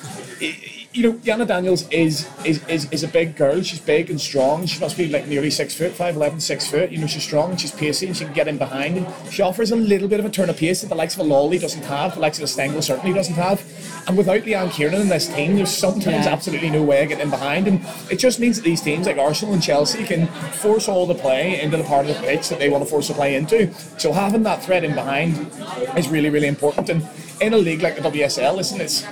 you 0.92 1.04
know, 1.04 1.14
Yana 1.20 1.46
Daniels 1.46 1.88
is, 1.90 2.28
is 2.44 2.66
is 2.68 2.92
is 2.92 3.04
a 3.04 3.08
big 3.08 3.36
girl. 3.36 3.62
She's 3.62 3.80
big 3.80 4.10
and 4.10 4.20
strong. 4.20 4.66
She 4.66 4.80
must 4.80 4.98
be 4.98 5.08
like 5.08 5.28
nearly 5.28 5.52
six 5.52 5.76
foot, 5.76 5.92
five 5.92 6.16
eleven, 6.16 6.40
six 6.40 6.68
foot. 6.68 6.90
You 6.92 6.98
know, 6.98 7.06
she's 7.06 7.24
strong 7.24 7.52
and 7.52 7.62
she's 7.62 7.72
pacey 7.72 8.08
and 8.08 8.18
she 8.18 8.26
can 8.26 8.34
get 8.34 8.48
in 8.48 8.58
behind. 8.58 8.98
And 8.98 9.08
she 9.32 9.44
offers 9.44 9.72
a 9.72 9.76
little 9.76 10.08
bit 10.08 10.20
of 10.20 10.26
a 10.26 10.32
turn 10.32 10.50
of 10.50 10.58
pace 10.58 10.82
that 10.82 10.88
the 10.88 10.96
likes 10.96 11.14
of 11.14 11.20
a 11.20 11.24
Lawley 11.24 11.60
doesn't 11.60 11.84
have, 11.84 12.16
the 12.16 12.22
likes 12.22 12.40
of 12.40 12.44
a 12.44 12.48
Stengel 12.48 12.82
certainly 12.82 13.14
doesn't 13.14 13.36
have. 13.36 13.64
And 14.08 14.18
without 14.18 14.42
Leanne 14.42 14.72
Kiernan 14.72 15.02
in 15.02 15.10
this 15.10 15.28
team, 15.28 15.56
there's 15.58 15.70
sometimes 15.70 16.26
Yeah. 16.26 16.34
absolutely 16.34 16.72
no 16.72 16.82
way 16.82 17.04
of 17.04 17.10
getting 17.10 17.26
in 17.26 17.30
behind. 17.30 17.68
And 17.68 17.86
it 18.10 18.18
just 18.18 18.40
means 18.40 18.56
that 18.56 18.64
these 18.64 18.82
teams 18.82 19.06
like 19.06 19.20
Arsenal 19.20 19.54
and 19.54 19.62
Chelsea 19.62 20.04
can 20.04 20.26
force 20.54 20.88
all 20.88 21.06
the 21.06 21.14
play 21.14 21.62
into 21.62 21.78
the 21.78 21.84
part 21.84 22.08
of 22.08 22.16
the 22.16 22.22
pitch 22.22 22.50
that 22.50 22.58
they 22.58 22.70
want 22.70 22.84
to 22.84 22.90
force 22.90 23.10
the 23.10 23.14
play 23.14 23.36
into. 23.36 23.72
So 24.00 24.12
having 24.12 24.42
that 24.44 24.64
threat 24.64 24.84
in 24.84 24.96
behind 24.96 25.52
is 25.96 26.10
really, 26.10 26.32
really 26.32 26.48
important. 26.48 26.90
And 26.90 27.08
in 27.42 27.54
a 27.54 27.58
league 27.58 27.84
like 27.84 27.96
the 27.96 28.02
WSL, 28.02 28.56
listen, 28.56 28.82
it's 28.82 29.06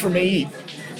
for 0.00 0.08
me, 0.10 0.48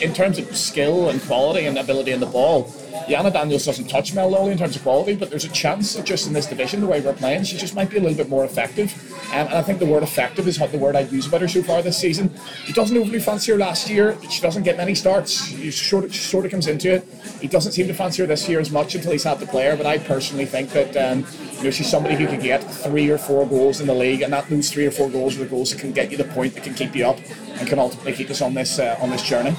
in 0.00 0.12
terms 0.12 0.38
of 0.38 0.56
skill 0.56 1.08
and 1.08 1.20
quality 1.22 1.66
and 1.66 1.78
ability 1.78 2.12
in 2.12 2.20
the 2.20 2.26
ball, 2.26 2.64
Yana 3.08 3.32
Daniels 3.32 3.64
doesn't 3.64 3.88
touch 3.88 4.14
Mel 4.14 4.30
Lawley 4.30 4.52
in 4.52 4.58
terms 4.58 4.74
of 4.74 4.82
quality, 4.82 5.14
but 5.14 5.30
there's 5.30 5.44
a 5.44 5.50
chance 5.50 5.94
that 5.94 6.04
just 6.04 6.26
in 6.26 6.32
this 6.32 6.46
division, 6.46 6.80
the 6.80 6.86
way 6.86 7.00
we're 7.00 7.12
playing, 7.12 7.44
she 7.44 7.56
just 7.56 7.74
might 7.74 7.88
be 7.88 7.98
a 7.98 8.00
little 8.00 8.16
bit 8.16 8.28
more 8.28 8.44
effective. 8.44 8.92
And 9.32 9.48
I 9.48 9.62
think 9.62 9.78
the 9.78 9.86
word 9.86 10.02
effective 10.02 10.48
is 10.48 10.58
the 10.58 10.78
word 10.78 10.96
I'd 10.96 11.12
use 11.12 11.26
about 11.26 11.40
her 11.40 11.48
so 11.48 11.62
far 11.62 11.82
this 11.82 11.98
season. 11.98 12.30
He 12.64 12.72
doesn't 12.72 12.96
overly 12.96 13.20
fancy 13.20 13.52
her 13.52 13.58
last 13.58 13.88
year. 13.88 14.18
She 14.30 14.40
doesn't 14.40 14.64
get 14.64 14.76
many 14.76 14.94
starts. 14.94 15.46
He 15.46 15.70
sort 15.70 16.04
of, 16.04 16.14
she 16.14 16.20
sort 16.20 16.44
of 16.46 16.50
comes 16.50 16.66
into 16.66 16.94
it. 16.94 17.08
He 17.40 17.48
doesn't 17.48 17.72
seem 17.72 17.86
to 17.86 17.94
fancy 17.94 18.22
her 18.22 18.26
this 18.26 18.48
year 18.48 18.60
as 18.60 18.70
much 18.70 18.94
until 18.94 19.12
he's 19.12 19.24
had 19.24 19.38
the 19.38 19.46
player. 19.46 19.76
But 19.76 19.86
I 19.86 19.98
personally 19.98 20.46
think 20.46 20.70
that 20.70 20.96
um, 20.96 21.24
you 21.58 21.64
know 21.64 21.70
she's 21.70 21.88
somebody 21.88 22.16
who 22.16 22.26
could 22.26 22.42
get 22.42 22.58
three 22.58 23.08
or 23.10 23.18
four 23.18 23.46
goals 23.46 23.80
in 23.80 23.86
the 23.86 23.94
league, 23.94 24.22
and 24.22 24.32
that 24.32 24.48
those 24.48 24.70
three 24.70 24.86
or 24.86 24.90
four 24.90 25.10
goals 25.10 25.36
are 25.36 25.40
the 25.40 25.46
goals 25.46 25.70
that 25.70 25.80
can 25.80 25.92
get 25.92 26.10
you 26.10 26.16
the 26.16 26.24
point 26.24 26.54
that 26.54 26.64
can 26.64 26.74
keep 26.74 26.96
you 26.96 27.06
up 27.06 27.18
and 27.58 27.68
can 27.68 27.78
ultimately 27.78 28.12
keep 28.12 28.30
us 28.30 28.40
on 28.40 28.54
this 28.54 28.78
uh, 28.78 28.96
on 29.00 29.10
this 29.10 29.22
journey. 29.22 29.54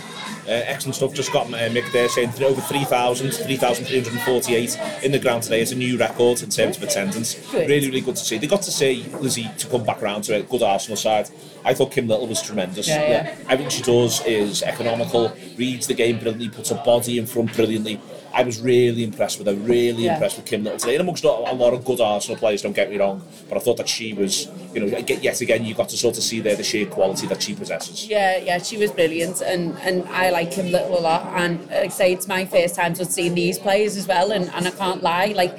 Uh, 0.47 0.51
excellent 0.65 0.95
stuff. 0.95 1.13
Just 1.13 1.33
got 1.33 1.47
uh, 1.47 1.57
Mick 1.69 1.91
there 1.91 2.07
saying 2.07 2.31
th- 2.31 2.49
over 2.49 2.61
3,000, 2.61 3.31
3,348 3.31 4.79
in 5.03 5.11
the 5.11 5.19
ground 5.19 5.43
today. 5.43 5.61
It's 5.61 5.71
a 5.73 5.75
new 5.75 5.97
record 5.97 6.41
in 6.41 6.49
terms 6.49 6.77
of 6.77 6.83
attendance. 6.83 7.33
Good. 7.51 7.67
Really, 7.69 7.87
really 7.87 8.01
good 8.01 8.15
to 8.15 8.23
see. 8.23 8.37
They 8.37 8.47
got 8.47 8.61
to 8.61 8.71
see 8.71 9.03
Lizzie 9.19 9.49
to 9.57 9.67
come 9.67 9.83
back 9.83 10.01
round 10.01 10.23
to 10.25 10.35
a 10.35 10.43
good 10.43 10.63
Arsenal 10.63 10.95
side. 10.95 11.29
I 11.65 11.73
thought 11.73 11.91
Kim 11.91 12.07
Little 12.07 12.27
was 12.27 12.41
tremendous. 12.41 12.87
Yeah, 12.87 13.01
yeah. 13.09 13.35
Everything 13.49 13.69
she 13.69 13.83
does 13.83 14.25
is 14.25 14.63
economical, 14.63 15.33
reads 15.57 15.87
the 15.87 15.93
game 15.93 16.17
brilliantly, 16.17 16.49
puts 16.49 16.71
a 16.71 16.75
body 16.75 17.17
in 17.17 17.25
front 17.25 17.53
brilliantly. 17.53 17.99
I 18.37 18.43
was 18.43 18.61
really 18.61 19.03
impressed 19.03 19.39
with 19.39 19.47
her, 19.47 19.55
really 19.55 20.03
Yeah. 20.03 20.13
impressed 20.13 20.37
with 20.37 20.45
Kim 20.45 20.63
Little 20.63 20.77
today. 20.77 20.93
And 20.93 21.01
amongst 21.01 21.23
a 21.23 21.31
lot 21.31 21.73
of 21.73 21.83
good 21.83 21.99
Arsenal 21.99 22.37
players, 22.37 22.61
don't 22.61 22.75
get 22.75 22.87
me 22.91 22.97
wrong, 22.97 23.23
but 23.49 23.57
I 23.57 23.59
thought 23.61 23.77
that 23.77 23.89
she 23.89 24.13
was, 24.13 24.47
you 24.75 24.79
know, 24.81 24.95
yet 24.95 25.41
again, 25.41 25.65
you 25.65 25.73
got 25.73 25.89
to 25.89 25.97
sort 25.97 26.17
of 26.17 26.23
see 26.23 26.39
there 26.39 26.55
the 26.55 26.61
sheer 26.63 26.85
quality 26.85 27.25
that 27.27 27.41
she 27.41 27.55
possesses. 27.55 28.07
Yeah, 28.07 28.37
yeah, 28.37 28.59
she 28.59 28.77
was 28.77 28.91
brilliant, 28.91 29.41
and, 29.41 29.75
and 29.81 30.07
I 30.09 30.29
like 30.29 30.51
Kim 30.51 30.71
Little 30.71 30.99
a 30.99 31.01
lot. 31.01 31.25
And 31.35 31.61
like 31.71 31.85
I 31.85 31.87
say, 31.87 32.13
it's 32.13 32.27
my 32.27 32.45
first 32.45 32.75
time 32.75 32.93
to 32.93 33.05
seen 33.05 33.33
these 33.33 33.57
players 33.57 33.97
as 33.97 34.07
well, 34.07 34.31
and, 34.31 34.51
and 34.53 34.67
I 34.67 34.71
can't 34.71 35.01
lie, 35.01 35.33
like 35.35 35.57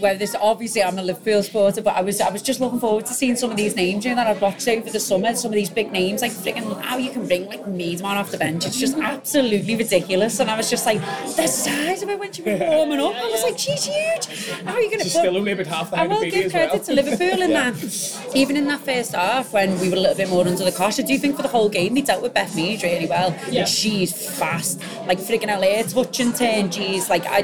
whether 0.00 0.18
this 0.18 0.34
obviously 0.40 0.82
I'm 0.82 0.98
a 0.98 1.02
Liverpool 1.02 1.42
supporter, 1.42 1.82
but 1.82 1.96
I 1.96 2.02
was 2.02 2.20
I 2.20 2.30
was 2.30 2.42
just 2.42 2.60
looking 2.60 2.80
forward 2.80 3.06
to 3.06 3.14
seeing 3.14 3.36
some 3.36 3.50
of 3.50 3.56
these 3.56 3.76
names 3.76 4.04
you 4.04 4.10
know, 4.10 4.16
that 4.16 4.26
I've 4.26 4.40
watched 4.42 4.66
over 4.68 4.88
the 4.90 5.00
summer. 5.00 5.34
Some 5.34 5.50
of 5.50 5.54
these 5.54 5.70
big 5.70 5.92
names, 5.92 6.22
like 6.22 6.32
freaking 6.32 6.80
how 6.82 6.96
you 6.98 7.10
can 7.10 7.26
bring 7.26 7.46
like 7.46 7.64
Miedema 7.64 8.04
off 8.04 8.30
the 8.30 8.38
bench. 8.38 8.66
It's 8.66 8.78
just 8.78 8.96
absolutely 8.96 9.76
ridiculous. 9.76 10.40
And 10.40 10.50
I 10.50 10.56
was 10.56 10.70
just 10.70 10.86
like, 10.86 11.00
the 11.36 11.46
size 11.46 12.02
of 12.02 12.08
it 12.08 12.18
when 12.18 12.32
she 12.32 12.42
was 12.42 12.60
warming 12.60 13.00
up. 13.00 13.14
I 13.14 13.26
was 13.30 13.42
like, 13.42 13.58
she's 13.58 13.84
huge. 13.84 14.50
How 14.64 14.74
are 14.74 14.80
you 14.80 14.88
going 14.88 14.98
to? 14.98 15.04
She's 15.04 15.12
still 15.12 15.36
only 15.36 15.52
about 15.52 15.66
half 15.66 15.90
the 15.90 15.98
I 15.98 16.06
will 16.06 16.22
give 16.22 16.50
credit 16.50 16.72
well. 16.74 16.82
to 16.84 16.92
Liverpool 16.92 17.42
in 17.42 17.50
Yeah. 17.52 17.70
that. 17.70 18.32
Even 18.34 18.56
in 18.56 18.66
that 18.66 18.80
first 18.80 19.12
half, 19.14 19.52
when 19.52 19.78
we 19.80 19.88
were 19.88 19.96
a 19.96 20.00
little 20.00 20.16
bit 20.16 20.28
more 20.30 20.46
under 20.46 20.64
the 20.64 20.72
cosh, 20.72 20.98
I 20.98 21.02
do 21.02 21.18
think 21.18 21.36
for 21.36 21.42
the 21.42 21.48
whole 21.48 21.68
game 21.68 21.94
they 21.94 22.00
dealt 22.02 22.22
with 22.22 22.34
Beth 22.34 22.54
Mead 22.56 22.82
really 22.82 23.06
well. 23.06 23.36
Yeah. 23.50 23.64
She's 23.64 24.12
fast, 24.38 24.80
like 25.06 25.18
freaking 25.18 25.48
LA 25.48 25.82
touch 25.82 26.20
and 26.20 26.34
turn. 26.34 26.70
Geez, 26.70 27.08
like 27.10 27.24
I. 27.26 27.42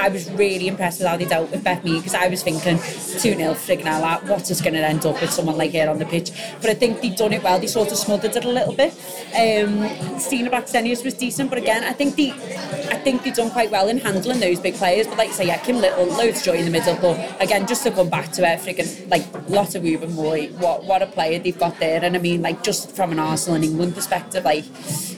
I 0.00 0.08
was 0.08 0.30
really 0.32 0.66
impressed 0.66 0.98
with 0.98 1.08
how 1.08 1.18
they 1.18 1.26
dealt 1.26 1.50
with 1.50 1.62
Beth 1.62 1.84
Mead 1.84 1.98
because 1.98 2.14
I 2.14 2.28
was 2.28 2.42
thinking 2.42 2.78
2 2.78 2.82
0 3.18 3.52
friggin' 3.52 3.84
Ella, 3.84 4.20
what's 4.24 4.60
going 4.62 4.72
to 4.72 4.80
end 4.80 5.04
up 5.04 5.20
with 5.20 5.30
someone 5.30 5.58
like 5.58 5.72
her 5.74 5.90
on 5.90 5.98
the 5.98 6.06
pitch? 6.06 6.30
But 6.60 6.70
I 6.70 6.74
think 6.74 7.02
they've 7.02 7.14
done 7.14 7.34
it 7.34 7.42
well. 7.42 7.58
They 7.60 7.66
sort 7.66 7.92
of 7.92 7.98
smothered 7.98 8.34
it 8.34 8.44
a 8.46 8.48
little 8.48 8.72
bit. 8.74 8.92
Um, 9.36 10.18
Stina 10.18 10.50
Blackstenius 10.50 11.04
was 11.04 11.12
decent, 11.12 11.50
but 11.50 11.58
again, 11.58 11.84
I 11.84 11.92
think 11.92 12.16
they, 12.16 12.30
I 12.30 12.96
think 12.96 13.22
they've 13.22 13.34
done 13.34 13.50
quite 13.50 13.70
well 13.70 13.88
in 13.88 13.98
handling 13.98 14.40
those 14.40 14.58
big 14.58 14.74
players. 14.74 15.06
But 15.06 15.18
like 15.18 15.28
you 15.28 15.34
say, 15.34 15.46
yeah, 15.46 15.58
Kim 15.58 15.76
Little, 15.76 16.06
loads 16.06 16.42
joy 16.42 16.54
in 16.54 16.64
the 16.64 16.70
middle. 16.70 16.96
But 16.96 17.40
again, 17.42 17.66
just 17.66 17.82
to 17.82 17.90
come 17.90 18.08
back 18.08 18.32
to 18.32 18.50
it, 18.50 18.60
friggin' 18.60 19.10
like 19.10 19.26
Lotte 19.50 19.82
Wubben-Moy, 19.82 20.48
what 20.58 20.84
what 20.84 21.02
a 21.02 21.06
player 21.06 21.38
they've 21.38 21.58
got 21.58 21.78
there. 21.78 22.02
And 22.02 22.16
I 22.16 22.18
mean, 22.18 22.40
like 22.40 22.62
just 22.62 22.96
from 22.96 23.12
an 23.12 23.18
Arsenal 23.18 23.56
and 23.56 23.64
England 23.64 23.94
perspective, 23.94 24.44
like 24.44 24.64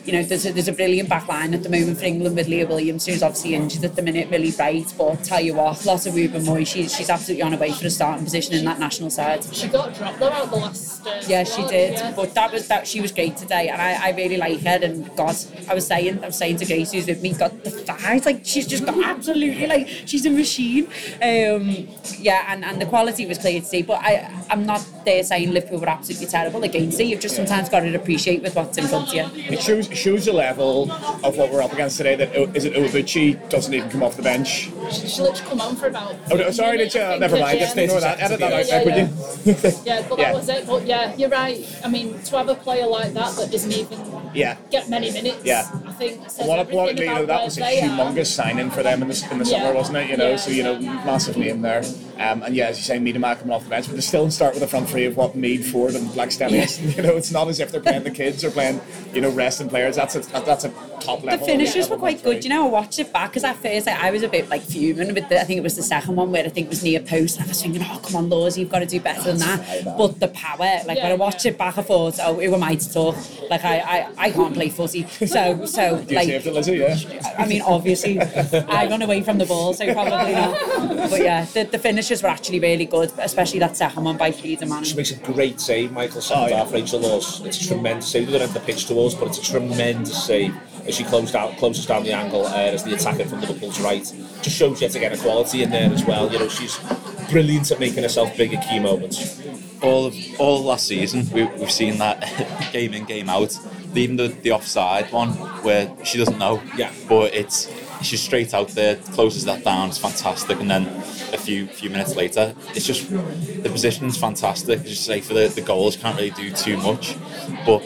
you 0.05 0.13
know, 0.13 0.23
there's 0.25 0.45
a, 0.45 0.53
there's 0.53 0.69
a 0.69 0.73
brilliant 0.73 1.09
back 1.09 1.29
line 1.29 1.55
at 1.55 1.63
the 1.63 1.69
moment 1.69 1.99
for 1.99 2.05
England 2.05 2.35
with 2.35 2.49
Leah 2.49 2.67
Williamson, 2.67 3.13
who's 3.13 3.23
obviously 3.23 3.55
injured 3.55 3.85
at 3.85 3.95
the 3.95 4.03
minute, 4.03 4.29
really 4.29 4.51
bright. 4.51 4.72
But 4.81 5.23
tell 5.25 5.41
you 5.41 5.55
what, 5.55 5.85
Lotte 5.85 6.07
Wubben-Moy, 6.13 6.65
she's 6.65 6.95
she's 6.95 7.11
absolutely 7.11 7.43
on 7.43 7.53
her 7.53 7.59
way 7.59 7.73
for 7.73 7.87
a 7.87 7.91
starting 7.91 8.25
position 8.25 8.55
in 8.55 8.65
that 8.65 8.79
national 8.79 9.11
side. 9.11 9.45
She 9.53 9.69
got 9.69 9.95
dropped 9.95 10.19
though 10.19 10.31
out 10.31 10.51
the 10.51 10.57
last. 10.57 11.07
Uh, 11.07 11.21
Yeah, 11.29 11.45
she 11.45 11.63
did. 11.67 11.95
yeah. 11.95 12.13
But 12.17 12.35
that 12.35 12.53
was 12.53 12.67
that. 12.69 12.87
She 12.87 13.01
was 13.01 13.13
great 13.13 13.37
today, 13.37 13.69
and 13.69 13.81
I, 13.83 14.09
I 14.09 14.11
really 14.17 14.37
like 14.39 14.61
her. 14.61 14.79
And 14.83 15.15
God, 15.17 15.37
I 15.69 15.75
was 15.75 15.87
saying, 15.87 16.23
I 16.23 16.27
was 16.27 16.37
saying 16.37 16.57
to 16.59 16.65
Grace, 16.67 16.93
who's 16.93 17.07
with 17.07 17.21
me, 17.23 17.35
got 17.35 17.63
the 17.65 17.71
thighs. 17.71 18.25
Like 18.25 18.41
she's 18.45 18.67
just 18.67 18.85
got 18.87 18.97
absolutely 19.05 19.67
like 19.67 19.89
she's 20.07 20.25
a 20.27 20.31
machine. 20.31 20.87
Um, 21.23 21.89
yeah, 22.19 22.47
and, 22.49 22.65
and 22.65 22.81
the 22.81 22.87
quality 22.87 23.27
was 23.27 23.39
clear 23.39 23.61
to 23.61 23.67
see. 23.67 23.83
But 23.83 24.01
I, 24.03 24.45
I'm 24.51 24.65
not 24.65 24.85
there 25.05 25.23
saying 25.23 25.51
Liverpool 25.53 25.81
were 25.81 25.89
absolutely 25.89 26.27
terrible 26.29 26.63
against 26.65 26.99
it. 27.01 27.05
You've 27.05 27.21
just 27.21 27.37
sometimes 27.37 27.69
got 27.69 27.81
to 27.81 27.95
appreciate 27.95 28.43
with 28.43 28.55
what's 28.55 28.79
in 28.79 28.87
front 28.87 29.09
of 29.09 29.15
you. 29.15 29.27
It 29.53 29.61
shows 29.61 29.89
shows 29.89 30.25
the 30.27 30.33
level 30.33 30.91
of 31.25 31.37
what 31.37 31.53
we're 31.53 31.63
up 31.63 31.73
against 31.73 31.97
today. 31.99 32.15
That 32.17 32.35
is 32.35 32.49
O- 32.49 32.53
is 32.55 32.65
it 32.65 32.75
Obuchi 32.75 33.49
doesn't 33.51 33.73
even 33.75 33.91
come 33.91 34.03
off 34.03 34.17
the 34.17 34.23
bench. 34.23 34.62
She, 34.63 35.09
she 35.09 35.23
literally 35.23 35.41
come 35.51 35.61
on 35.61 35.77
for 35.77 35.87
about. 35.89 36.15
Oh, 36.31 36.37
no, 36.37 36.51
sorry, 36.51 36.79
did 36.79 36.95
you? 36.95 37.01
I 37.01 37.19
Never 37.19 37.39
mind. 37.39 37.59
Just 37.59 37.77
end. 37.77 37.85
ignore 37.85 38.01
that. 38.01 38.21
Edit 38.21 38.39
that 38.41 38.53
out, 38.53 38.69
Yeah, 38.69 38.83
yeah, 38.83 38.97
you? 38.97 39.55
Yeah, 39.85 40.07
but 40.09 40.19
Yeah. 40.19 40.25
that 40.33 40.35
was 40.35 40.49
it. 40.49 40.67
But 40.67 40.87
yeah, 40.87 41.15
you're 41.17 41.29
right. 41.29 41.67
I 41.85 41.89
mean, 41.89 42.19
to 42.23 42.37
have 42.39 42.49
a 42.49 42.55
player 42.55 42.87
like 42.87 43.13
that 43.15 43.35
that 43.37 43.51
doesn't 43.51 43.73
even 43.73 43.99
Yeah. 44.35 44.57
get 44.71 44.89
many 44.89 45.11
minutes, 45.11 45.45
Yeah. 45.45 45.69
I 45.87 45.93
think 45.93 46.21
What, 46.39 46.59
everything 46.61 46.77
what, 46.77 46.99
you 46.99 47.07
know, 47.07 47.27
that 47.27 47.45
was 47.45 47.59
a 47.59 47.61
humongous 47.63 48.27
signing 48.27 48.71
for 48.71 48.83
them 48.83 49.03
in 49.03 49.09
the, 49.09 49.29
in 49.31 49.39
the 49.39 49.45
Yeah. 49.45 49.63
summer, 49.63 49.75
wasn't 49.75 49.99
it? 49.99 50.11
You 50.11 50.17
know, 50.17 50.31
Yeah, 50.31 50.37
so 50.37 50.51
you 50.51 50.63
know, 50.63 50.79
yeah. 50.79 51.05
massive 51.05 51.37
name 51.37 51.63
there. 51.63 51.83
Um, 52.19 52.43
and 52.45 52.55
yeah, 52.55 52.67
as 52.69 52.79
you 52.79 52.85
say, 52.85 52.99
Miedema 52.99 53.37
coming 53.39 53.53
off 53.53 53.65
the 53.65 53.71
bench, 53.71 53.87
but 53.87 53.97
they 53.97 54.01
still 54.01 54.31
start 54.31 54.55
with 54.55 54.63
a 54.63 54.67
front 54.69 54.89
three 54.89 55.07
of 55.07 55.17
what 55.17 55.35
Mead, 55.35 55.63
Foord, 55.63 55.97
and 55.97 56.07
Blackstenius. 56.11 56.79
You 56.97 57.03
know, 57.03 57.17
it's 57.17 57.33
not 57.33 57.49
as 57.49 57.59
if 57.59 57.73
they're 57.73 57.81
playing 57.81 58.05
the 58.05 58.11
kids 58.11 58.45
or 58.45 58.51
playing, 58.51 58.81
you 59.15 59.21
know, 59.23 59.31
resting 59.31 59.69
players. 59.69 59.97
That's 59.97 60.15
a 60.15 60.21
that's 60.45 60.65
a 60.65 60.69
top 61.03 61.21
The 61.21 61.27
level. 61.27 61.47
finishes 61.47 61.89
were 61.89 61.97
quite 61.97 62.21
three. 62.21 62.35
good. 62.35 62.45
You 62.45 62.51
know, 62.51 62.67
I 62.67 62.71
watched 62.71 62.99
it 62.99 63.13
back 63.13 63.31
because 63.31 63.45
at 63.45 63.57
first 63.57 63.87
like, 63.87 63.99
I 64.03 64.11
was 64.11 64.23
a 64.23 64.29
bit 64.29 64.49
like 64.49 64.63
fuming 64.63 65.15
with 65.15 65.29
the, 65.29 65.41
I 65.41 65.45
think 65.45 65.59
it 65.59 65.63
was 65.63 65.77
the 65.77 65.83
second 65.83 66.17
one 66.17 66.31
where 66.33 66.45
I 66.45 66.49
think 66.49 66.67
it 66.67 66.71
was 66.71 66.83
near 66.83 67.01
post. 67.01 67.37
And 67.39 67.45
I 67.47 67.49
was 67.49 67.61
thinking, 67.63 67.83
oh, 67.85 68.01
come 68.05 68.17
on, 68.17 68.29
Laws, 68.29 68.57
you've 68.57 68.71
got 68.71 68.81
to 68.81 68.87
do 68.87 69.01
better 69.01 69.23
than 69.23 69.39
that. 69.39 69.85
But 69.97 70.21
the 70.21 70.29
power, 70.29 70.59
like 70.87 70.87
when 70.99 71.07
I 71.07 71.09
Yeah, 71.11 71.15
watched 71.15 71.45
yeah. 71.45 71.53
it 71.53 71.59
back, 71.59 71.79
I 71.79 71.83
thought, 71.83 72.19
oh, 72.23 72.35
who 72.35 72.55
am 72.55 72.63
I 72.63 72.75
to 72.77 72.93
talk? 72.93 73.17
Like, 73.51 73.65
I, 73.65 73.79
I, 73.81 74.09
I 74.19 74.31
can't 74.31 74.55
play 74.55 74.69
footy. 74.69 75.07
So, 75.07 75.65
so 75.67 76.05
You 76.09 76.17
like, 76.17 76.29
it, 76.29 76.47
Lizzie, 76.47 76.77
yeah. 76.77 77.35
I 77.39 77.47
mean, 77.47 77.63
obviously, 77.63 78.21
I 78.69 78.87
run 78.89 79.03
away 79.03 79.23
from 79.23 79.39
the 79.39 79.47
ball, 79.47 79.75
so 79.75 79.93
probably 79.93 80.33
not. 80.33 81.11
But 81.11 81.21
yeah, 81.23 81.45
the, 81.47 81.65
the 81.65 81.79
finishes 81.79 82.23
were 82.23 82.29
actually 82.29 82.61
really 82.61 82.87
good, 82.87 83.13
especially 83.19 83.59
that 83.61 83.77
second 83.77 84.05
one 84.05 84.17
by 84.17 84.31
Frida 84.33 84.67
Maanum. 84.67 84.85
She 84.87 84.97
makes 84.97 85.11
a 85.11 85.17
great 85.17 85.61
save, 85.61 85.93
Michael 85.93 86.21
second 86.21 86.45
Oh, 86.45 86.47
yeah. 86.49 86.57
half, 86.59 86.73
Rachael 86.73 87.01
Laws. 87.01 87.41
It's 87.45 87.61
a 87.63 87.69
tremendous 87.69 88.09
save. 88.09 88.27
They 88.27 88.33
don't 88.33 88.41
have 88.43 88.55
the 88.55 88.61
pitch 88.61 88.87
to 88.87 88.99
us, 89.01 89.15
but 89.15 89.29
it's 89.29 89.39
a 89.39 89.43
tremendous 89.43 90.25
save 90.25 90.55
as 90.93 90.99
she 90.99 91.05
closed 91.05 91.35
out, 91.35 91.57
closes 91.57 91.87
down 91.87 92.05
the 92.05 92.13
angle 92.13 92.47
uh, 92.47 92.55
as 92.55 92.85
the 92.85 92.95
attacker 92.95 93.25
from 93.25 93.41
Liverpool's 93.41 93.81
right. 93.81 94.03
Just 94.43 94.57
shows 94.57 94.81
yet 94.81 94.95
again 94.95 95.13
a 95.13 95.17
quality 95.17 95.63
in 95.63 95.71
there 95.71 95.91
as 95.91 96.05
well. 96.05 96.31
You 96.31 96.39
know, 96.39 96.49
she's 96.49 96.79
brilliant 97.31 97.71
at 97.71 97.81
making 97.81 98.03
herself 98.03 98.37
big 98.37 98.53
at 98.53 98.69
key 98.69 98.79
moments. 98.79 99.41
all 99.83 100.07
of 100.07 100.15
all 100.39 100.63
last 100.63 100.87
season, 100.87 101.29
we, 101.33 101.45
we've 101.45 101.71
seen 101.71 101.99
that 101.99 102.21
game 102.73 102.93
in, 102.93 103.05
game 103.05 103.31
out. 103.31 103.59
Even 103.95 104.17
the, 104.17 104.29
the 104.29 104.53
offside 104.53 105.11
one 105.13 105.31
where 105.63 105.91
she 106.05 106.19
doesn't 106.19 106.39
know. 106.39 106.63
Yeah. 106.77 106.93
But 107.09 107.35
it's 107.35 107.71
she's 108.03 108.23
straight 108.23 108.53
out 108.53 108.69
there, 108.69 108.97
closes 108.97 109.45
that 109.47 109.65
down. 109.65 109.89
It's 109.89 109.99
fantastic. 109.99 110.61
And 110.61 110.71
then 110.71 110.87
a 111.33 111.39
few 111.39 111.67
few 111.69 111.89
minutes 111.89 112.17
later, 112.17 112.55
it's 112.75 112.87
just 112.87 113.11
the 113.11 113.71
position's 113.71 114.19
fantastic. 114.19 114.83
Just 114.85 115.05
say 115.05 115.23
for 115.23 115.33
the, 115.33 115.49
the 115.49 115.63
goals, 115.63 115.97
can't 115.97 116.17
really 116.17 116.31
do 116.31 116.51
too 116.51 116.77
much, 116.77 117.17
but 117.65 117.83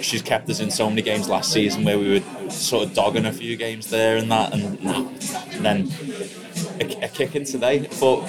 she's 0.00 0.22
kept 0.22 0.48
us 0.50 0.60
in 0.60 0.70
so 0.70 0.88
many 0.88 1.02
games 1.02 1.28
last 1.28 1.52
season 1.52 1.84
where 1.84 1.98
we 1.98 2.18
were 2.20 2.50
sort 2.50 2.84
of 2.86 2.94
dogging 2.94 3.26
a 3.26 3.32
few 3.32 3.56
games 3.56 3.88
there 3.90 4.16
and 4.16 4.30
that, 4.30 4.52
and, 4.52 4.78
and 4.80 5.64
then 5.64 5.88
a, 6.80 7.04
a 7.04 7.08
kick 7.08 7.34
in 7.36 7.44
today. 7.44 7.88
But 8.00 8.24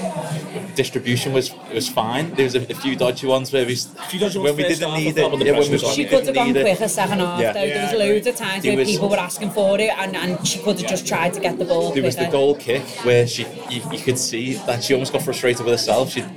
distribution 0.76 1.34
was 1.34 1.54
was 1.74 1.90
fine. 1.90 2.34
There 2.36 2.44
was 2.46 2.56
a, 2.56 2.62
a 2.62 2.76
few 2.76 2.96
dodgy 2.96 3.28
ones 3.28 3.52
where 3.52 3.66
we 3.66 3.76
few 3.76 4.20
dodgy 4.20 4.38
when 4.40 4.46
ones 4.56 4.58
we 4.58 4.64
didn't 4.64 4.94
need 4.94 5.18
I 5.18 5.22
thought, 5.22 5.32
when 5.32 5.42
it. 5.42 5.44
the 5.44 5.46
Yeah, 5.46 5.60
when 5.60 5.70
pressure 5.70 5.88
we. 5.88 5.94
She 5.94 6.06
could 6.06 6.26
have 6.26 6.36
gone 6.36 6.54
quicker 6.54 6.88
second 6.88 7.20
half 7.20 7.40
Yeah. 7.42 7.54
though. 7.54 7.68
There 7.68 7.84
was 7.84 7.94
loads 8.00 8.28
of 8.28 8.36
times 8.36 8.64
There 8.64 8.72
where 8.74 8.80
was- 8.86 8.90
people 8.90 9.10
were 9.10 9.18
asking 9.18 9.52
for 9.52 9.80
it 9.80 9.92
and, 9.98 10.16
and 10.16 10.48
she 10.48 10.60
could 10.60 10.80
have 10.80 10.90
just 10.90 11.08
tried 11.08 11.34
to 11.34 11.40
get 11.40 11.58
the 11.58 11.66
ball 11.66 11.92
There 11.94 12.04
was 12.04 12.16
the 12.16 12.28
goal 12.28 12.56
kick 12.56 12.84
where 13.04 13.26
she 13.28 13.46
you, 13.70 13.82
you 13.92 14.00
could 14.00 14.18
see 14.18 14.54
that 14.68 14.84
she 14.84 14.94
almost 14.94 15.14
got 15.14 15.22
frustrated 15.24 15.66
with 15.66 15.74
herself. 15.74 16.12
She 16.12 16.22
d- 16.22 16.28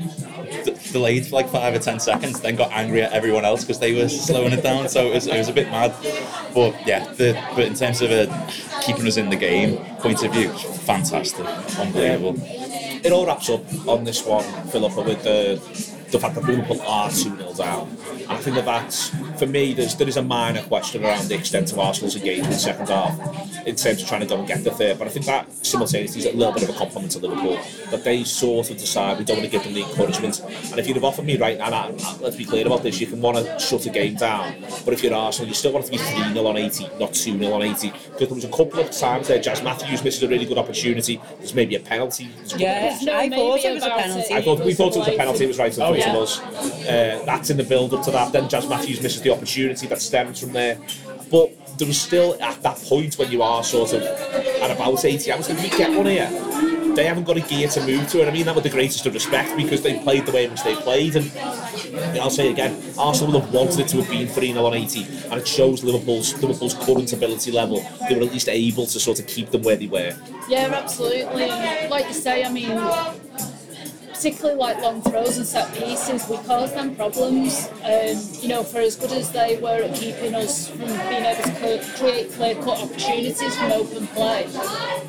delayed 0.90 1.26
for 1.26 1.36
like 1.36 1.48
five 1.48 1.74
or 1.74 1.78
ten 1.78 2.00
seconds, 2.00 2.40
then 2.40 2.56
got 2.56 2.70
angry 2.72 3.02
at 3.02 3.12
everyone 3.12 3.44
else 3.44 3.62
because 3.62 3.78
they 3.78 3.94
were 3.94 4.08
slowing 4.08 4.52
it 4.52 4.62
down. 4.62 4.88
So 4.88 5.06
it 5.08 5.14
was, 5.14 5.26
it 5.26 5.38
was 5.38 5.48
a 5.48 5.52
bit 5.52 5.70
mad. 5.70 5.94
But 6.54 6.74
yeah, 6.86 7.12
the, 7.14 7.40
but 7.54 7.64
in 7.64 7.74
terms 7.74 8.02
of 8.02 8.10
uh, 8.10 8.26
keeping 8.82 9.06
us 9.06 9.16
in 9.16 9.30
the 9.30 9.36
game 9.36 9.78
point 9.96 10.22
of 10.22 10.32
view, 10.32 10.50
fantastic, 10.50 11.46
unbelievable. 11.78 12.36
it 12.42 13.12
all 13.12 13.26
wraps 13.26 13.48
up 13.48 13.62
on 13.88 14.04
this 14.04 14.24
one, 14.24 14.44
Philippa, 14.68 15.02
with 15.02 15.22
the 15.22 15.60
the 16.10 16.18
fact 16.18 16.34
that 16.34 16.44
Liverpool 16.44 16.80
are 16.82 17.08
2 17.08 17.36
0 17.36 17.54
down. 17.54 17.88
I 18.28 18.36
think 18.36 18.56
that 18.56 18.64
that's, 18.64 19.10
for 19.40 19.46
me, 19.46 19.72
there's, 19.74 19.96
there 19.96 20.06
is 20.08 20.16
a 20.16 20.22
minor 20.22 20.62
question 20.62 21.04
around 21.04 21.26
the 21.28 21.34
extent 21.34 21.72
of 21.72 21.78
Arsenal's 21.78 22.14
engagement 22.14 22.46
in 22.46 22.52
the 22.52 22.58
second 22.58 22.88
half 22.88 23.18
in 23.66 23.74
terms 23.74 24.02
of 24.02 24.08
trying 24.08 24.20
to 24.20 24.26
go 24.26 24.38
and 24.38 24.46
get 24.46 24.62
the 24.62 24.70
third. 24.70 24.98
But 24.98 25.08
I 25.08 25.10
think 25.10 25.26
that 25.26 25.50
simultaneously 25.66 26.20
is 26.20 26.26
a 26.26 26.36
little 26.36 26.52
bit 26.52 26.62
of 26.62 26.68
a 26.70 26.72
compliment 26.78 27.12
to 27.12 27.18
Liverpool 27.18 27.58
that 27.90 28.04
they 28.04 28.22
sort 28.24 28.70
of 28.70 28.76
decide 28.78 29.18
we 29.18 29.24
don't 29.24 29.38
want 29.38 29.50
to 29.50 29.50
give 29.50 29.64
them 29.64 29.74
the 29.74 29.82
encouragement. 29.82 30.40
And 30.70 30.78
if 30.78 30.86
you'd 30.86 30.96
have 30.96 31.04
offered 31.04 31.24
me 31.24 31.36
right 31.36 31.58
now, 31.58 31.66
I- 31.72 31.88
I- 31.88 32.16
let's 32.20 32.36
be 32.36 32.44
clear 32.44 32.66
about 32.66 32.82
this, 32.82 33.00
you 33.00 33.06
can 33.06 33.20
want 33.20 33.38
to 33.38 33.58
shut 33.58 33.84
a 33.86 33.90
game 33.90 34.14
down. 34.14 34.54
But 34.84 34.94
if 34.94 35.02
you're 35.02 35.14
Arsenal, 35.14 35.48
you 35.48 35.54
still 35.54 35.72
want 35.72 35.84
it 35.86 35.92
to 35.92 35.92
be 35.92 35.98
3 35.98 36.32
0 36.34 36.46
on 36.46 36.56
80, 36.56 36.88
not 37.00 37.12
2 37.14 37.38
0 37.38 37.52
on 37.54 37.62
80. 37.62 37.90
Because 37.90 38.28
there 38.28 38.34
was 38.34 38.44
a 38.44 38.48
couple 38.48 38.80
of 38.80 38.90
times 38.90 39.28
there, 39.28 39.38
Jazz 39.40 39.62
Matthews 39.62 40.04
misses 40.04 40.22
a 40.22 40.28
really 40.28 40.44
good 40.44 40.58
opportunity. 40.58 41.20
There's 41.38 41.54
maybe 41.54 41.74
a 41.76 41.80
penalty. 41.80 42.28
There's 42.36 42.52
a 42.52 42.58
couple 42.58 42.66
of 42.66 42.72
Yeah, 42.72 42.98
No, 43.02 43.16
I 43.16 43.28
thought 43.30 43.64
it 43.64 43.74
was 43.74 43.82
a 43.84 43.90
penalty. 43.90 44.34
I 44.34 44.42
thought 44.42 44.64
we 44.64 44.74
thought 44.74 44.94
it 44.96 44.98
was 45.00 45.08
a 45.08 45.16
penalty. 45.16 45.44
It 45.44 45.48
was 45.48 45.58
right 45.58 45.72
in 45.72 45.76
front 45.76 45.98
of 45.98 46.22
us. 46.22 46.40
Uh, 46.86 47.22
that's 47.26 47.50
in 47.50 47.56
the 47.56 47.64
build 47.64 47.94
up 47.94 48.04
to 48.04 48.10
that. 48.10 48.32
Then 48.32 48.48
Jazz 48.48 48.68
Matthews 48.68 49.00
misses 49.02 49.22
the 49.22 49.29
opportunity 49.32 49.86
that 49.86 50.00
stems 50.00 50.40
from 50.40 50.52
there. 50.52 50.78
But 51.30 51.78
there 51.78 51.86
was 51.86 52.00
still 52.00 52.36
at 52.42 52.62
that 52.62 52.76
point 52.76 53.14
when 53.18 53.30
you 53.30 53.42
are 53.42 53.64
sort 53.64 53.92
of 53.94 54.02
at 54.02 54.70
about 54.70 55.04
80. 55.04 55.32
I 55.32 55.36
was 55.36 55.46
thinking, 55.46 55.70
we 55.70 55.76
get 55.76 55.96
one 55.96 56.06
here. 56.06 56.28
They 56.94 57.04
haven't 57.04 57.24
got 57.24 57.36
a 57.36 57.40
gear 57.40 57.68
to 57.68 57.86
move 57.86 58.08
to, 58.08 58.20
and 58.20 58.28
I 58.28 58.32
mean 58.32 58.46
that 58.46 58.54
with 58.54 58.64
the 58.64 58.70
greatest 58.70 59.06
of 59.06 59.14
respect 59.14 59.56
because 59.56 59.80
they 59.80 60.00
played 60.00 60.26
the 60.26 60.32
way 60.32 60.44
in 60.44 60.50
which 60.50 60.64
they 60.64 60.74
played. 60.74 61.14
And 61.16 61.30
I'll 62.18 62.30
say 62.30 62.50
again, 62.50 62.82
Arsenal 62.98 63.32
would 63.32 63.42
have 63.42 63.54
wanted 63.54 63.80
it 63.80 63.88
to 63.88 63.98
have 63.98 64.10
been 64.10 64.26
3 64.26 64.52
0 64.52 64.66
on 64.66 64.74
80, 64.74 65.06
and 65.30 65.34
it 65.34 65.46
shows 65.46 65.84
Liverpool's 65.84 66.34
Liverpool's 66.42 66.74
current 66.74 67.12
ability 67.12 67.52
level. 67.52 67.86
They 68.08 68.16
were 68.16 68.22
at 68.22 68.32
least 68.32 68.48
able 68.48 68.86
to 68.86 69.00
sort 69.00 69.20
of 69.20 69.26
keep 69.26 69.50
them 69.50 69.62
where 69.62 69.76
they 69.76 69.86
were. 69.86 70.16
Yeah, 70.48 70.70
absolutely. 70.74 71.46
Like 71.88 72.08
you 72.08 72.14
say, 72.14 72.44
I 72.44 72.50
mean, 72.50 72.76
particularly 74.20 74.60
like 74.60 74.78
long 74.82 75.00
throws 75.00 75.38
and 75.38 75.46
set 75.46 75.72
pieces, 75.72 76.28
we 76.28 76.36
caused 76.44 76.74
them 76.74 76.94
problems. 76.94 77.70
Um, 77.82 78.20
you 78.42 78.48
know, 78.48 78.62
for 78.62 78.78
as 78.78 78.94
good 78.94 79.12
as 79.12 79.32
they 79.32 79.56
were 79.56 79.82
at 79.82 79.94
keeping 79.94 80.34
us 80.34 80.68
from 80.68 80.80
being 80.80 81.24
able 81.24 81.42
to 81.42 81.82
create 81.96 82.30
clear-cut 82.32 82.82
opportunities 82.82 83.56
from 83.56 83.72
open 83.72 84.06
play, 84.08 84.46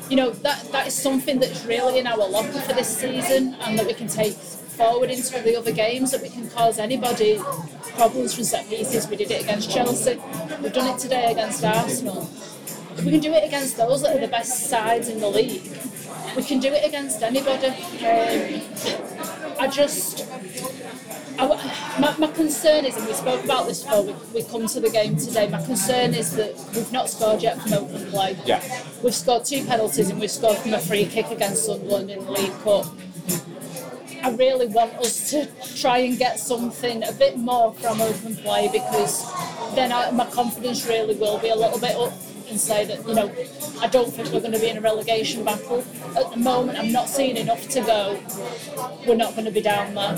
you 0.08 0.16
know 0.16 0.30
that 0.30 0.64
that 0.72 0.86
is 0.86 0.94
something 0.94 1.38
that's 1.38 1.62
really 1.66 1.98
in 1.98 2.06
our 2.06 2.26
locker 2.26 2.58
for 2.62 2.72
this 2.72 2.96
season, 2.96 3.54
and 3.60 3.78
that 3.78 3.86
we 3.86 3.92
can 3.92 4.08
take 4.08 4.32
forward 4.32 5.10
into 5.10 5.38
the 5.42 5.58
other 5.58 5.72
games. 5.72 6.12
That 6.12 6.22
we 6.22 6.30
can 6.30 6.48
cause 6.48 6.78
anybody 6.78 7.38
problems 7.96 8.34
from 8.34 8.44
set 8.44 8.66
pieces. 8.70 9.06
We 9.08 9.16
did 9.16 9.30
it 9.30 9.42
against 9.42 9.70
Chelsea. 9.70 10.22
We've 10.62 10.72
done 10.72 10.94
it 10.94 10.98
today 10.98 11.32
against 11.32 11.62
Arsenal. 11.62 12.30
If 12.96 13.04
we 13.04 13.10
can 13.10 13.20
do 13.20 13.34
it 13.34 13.44
against 13.44 13.76
those 13.76 14.00
that 14.04 14.16
are 14.16 14.20
the 14.20 14.28
best 14.28 14.70
sides 14.70 15.10
in 15.10 15.20
the 15.20 15.28
league, 15.28 15.64
we 16.36 16.42
can 16.42 16.60
do 16.60 16.72
it 16.72 16.86
against 16.86 17.22
anybody. 17.22 17.68
Um, 17.68 18.62
I 19.58 19.68
just. 19.68 20.26
I, 21.38 21.98
my, 21.98 22.16
my 22.18 22.26
concern 22.32 22.84
is, 22.84 22.96
and 22.96 23.06
we 23.06 23.14
spoke 23.14 23.42
about 23.42 23.66
this 23.66 23.82
before 23.82 24.02
we, 24.02 24.14
we 24.34 24.42
come 24.44 24.66
to 24.66 24.80
the 24.80 24.90
game 24.90 25.16
today, 25.16 25.48
my 25.48 25.62
concern 25.64 26.14
is 26.14 26.36
that 26.36 26.54
we've 26.74 26.92
not 26.92 27.08
scored 27.08 27.42
yet 27.42 27.60
from 27.60 27.72
open 27.72 28.06
play. 28.10 28.36
Yeah. 28.44 28.62
We've 29.02 29.14
scored 29.14 29.44
two 29.44 29.64
penalties 29.64 30.10
and 30.10 30.20
we've 30.20 30.30
scored 30.30 30.58
from 30.58 30.74
a 30.74 30.78
free 30.78 31.06
kick 31.06 31.30
against 31.30 31.64
Sunderland 31.64 32.10
in 32.10 32.24
the 32.24 32.30
League 32.32 32.52
Cup. 32.62 32.86
I 34.22 34.30
really 34.30 34.68
want 34.68 34.92
us 34.96 35.30
to 35.30 35.48
try 35.74 35.98
and 35.98 36.18
get 36.18 36.38
something 36.38 37.02
a 37.02 37.12
bit 37.12 37.38
more 37.38 37.72
from 37.74 38.00
open 38.00 38.36
play 38.36 38.68
because 38.70 39.24
then 39.74 39.90
I, 39.90 40.10
my 40.12 40.26
confidence 40.26 40.86
really 40.86 41.16
will 41.16 41.38
be 41.38 41.48
a 41.48 41.56
little 41.56 41.80
bit 41.80 41.96
up 41.96 42.12
and 42.52 42.60
say 42.60 42.84
that, 42.84 43.06
you 43.08 43.14
know, 43.14 43.32
I 43.80 43.88
don't 43.88 44.12
think 44.12 44.30
we're 44.30 44.40
going 44.40 44.52
to 44.52 44.58
be 44.60 44.68
in 44.68 44.76
a 44.76 44.80
relegation 44.80 45.42
battle. 45.44 45.84
At 46.16 46.30
the 46.30 46.36
moment, 46.36 46.78
I'm 46.78 46.92
not 46.92 47.08
seeing 47.08 47.36
enough 47.36 47.66
to 47.70 47.80
go. 47.80 48.20
We're 49.06 49.16
not 49.16 49.32
going 49.32 49.46
to 49.46 49.50
be 49.50 49.62
down 49.62 49.94
there. 49.94 50.16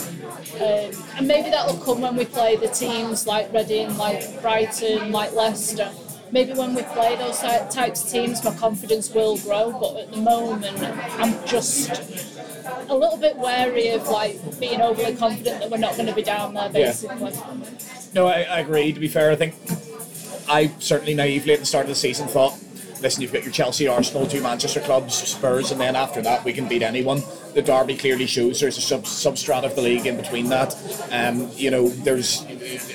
Um, 0.57 0.93
and 1.17 1.27
maybe 1.29 1.51
that'll 1.51 1.79
come 1.79 2.01
when 2.03 2.17
we 2.17 2.25
play 2.27 2.57
the 2.57 2.69
teams 2.69 3.27
like 3.27 3.53
Reading, 3.53 3.97
like 3.97 4.43
Brighton, 4.43 5.13
like 5.13 5.33
Leicester. 5.33 5.91
Maybe 6.33 6.53
when 6.53 6.75
we 6.75 6.83
play 6.83 7.15
those 7.17 7.39
types 7.39 8.03
of 8.05 8.11
teams, 8.11 8.43
my 8.45 8.55
confidence 8.57 9.11
will 9.15 9.39
grow. 9.39 9.71
But 9.73 9.97
at 9.97 10.11
the 10.13 10.19
moment, 10.19 10.83
I'm 11.21 11.47
just 11.47 11.91
a 12.89 12.95
little 12.95 13.17
bit 13.19 13.37
wary 13.37 13.91
of 13.91 14.09
like 14.09 14.59
being 14.59 14.81
overly 14.81 15.15
confident 15.15 15.61
that 15.61 15.71
we're 15.71 15.77
not 15.79 15.95
going 15.95 16.07
to 16.09 16.15
be 16.15 16.23
down 16.23 16.55
there, 16.55 16.65
Yeah. 16.75 16.87
basically. 16.89 17.33
No, 18.13 18.27
I, 18.27 18.43
I 18.43 18.59
agree. 18.61 18.93
To 18.93 18.99
be 19.01 19.07
fair, 19.09 19.31
I 19.31 19.37
think 19.37 19.55
I 20.49 20.73
certainly 20.79 21.15
naively 21.15 21.55
at 21.55 21.61
the 21.61 21.67
start 21.67 21.85
of 21.85 21.89
the 21.89 21.95
season 21.95 22.29
thought, 22.29 22.59
listen, 23.01 23.23
you've 23.23 23.33
got 23.33 23.43
your 23.43 23.53
Chelsea, 23.53 23.89
Arsenal, 23.89 24.27
two 24.27 24.43
Manchester 24.43 24.81
clubs, 24.81 25.15
Spurs, 25.15 25.71
and 25.71 25.81
then 25.81 25.97
after 25.97 26.23
that 26.23 26.45
we 26.45 26.53
can 26.53 26.69
beat 26.69 26.83
anyone. 26.83 27.23
The 27.55 27.63
derby 27.63 27.97
clearly 27.97 28.27
shows 28.27 28.61
there's 28.61 28.79
a 28.79 28.81
sub 28.81 29.05
substrata 29.05 29.65
of 29.65 29.75
the 29.75 29.83
league 29.83 30.07
in 30.07 30.17
between 30.17 30.49
that. 30.49 30.75
Um, 31.11 31.51
you 31.55 31.71
know, 31.71 31.89
there's 31.89 32.45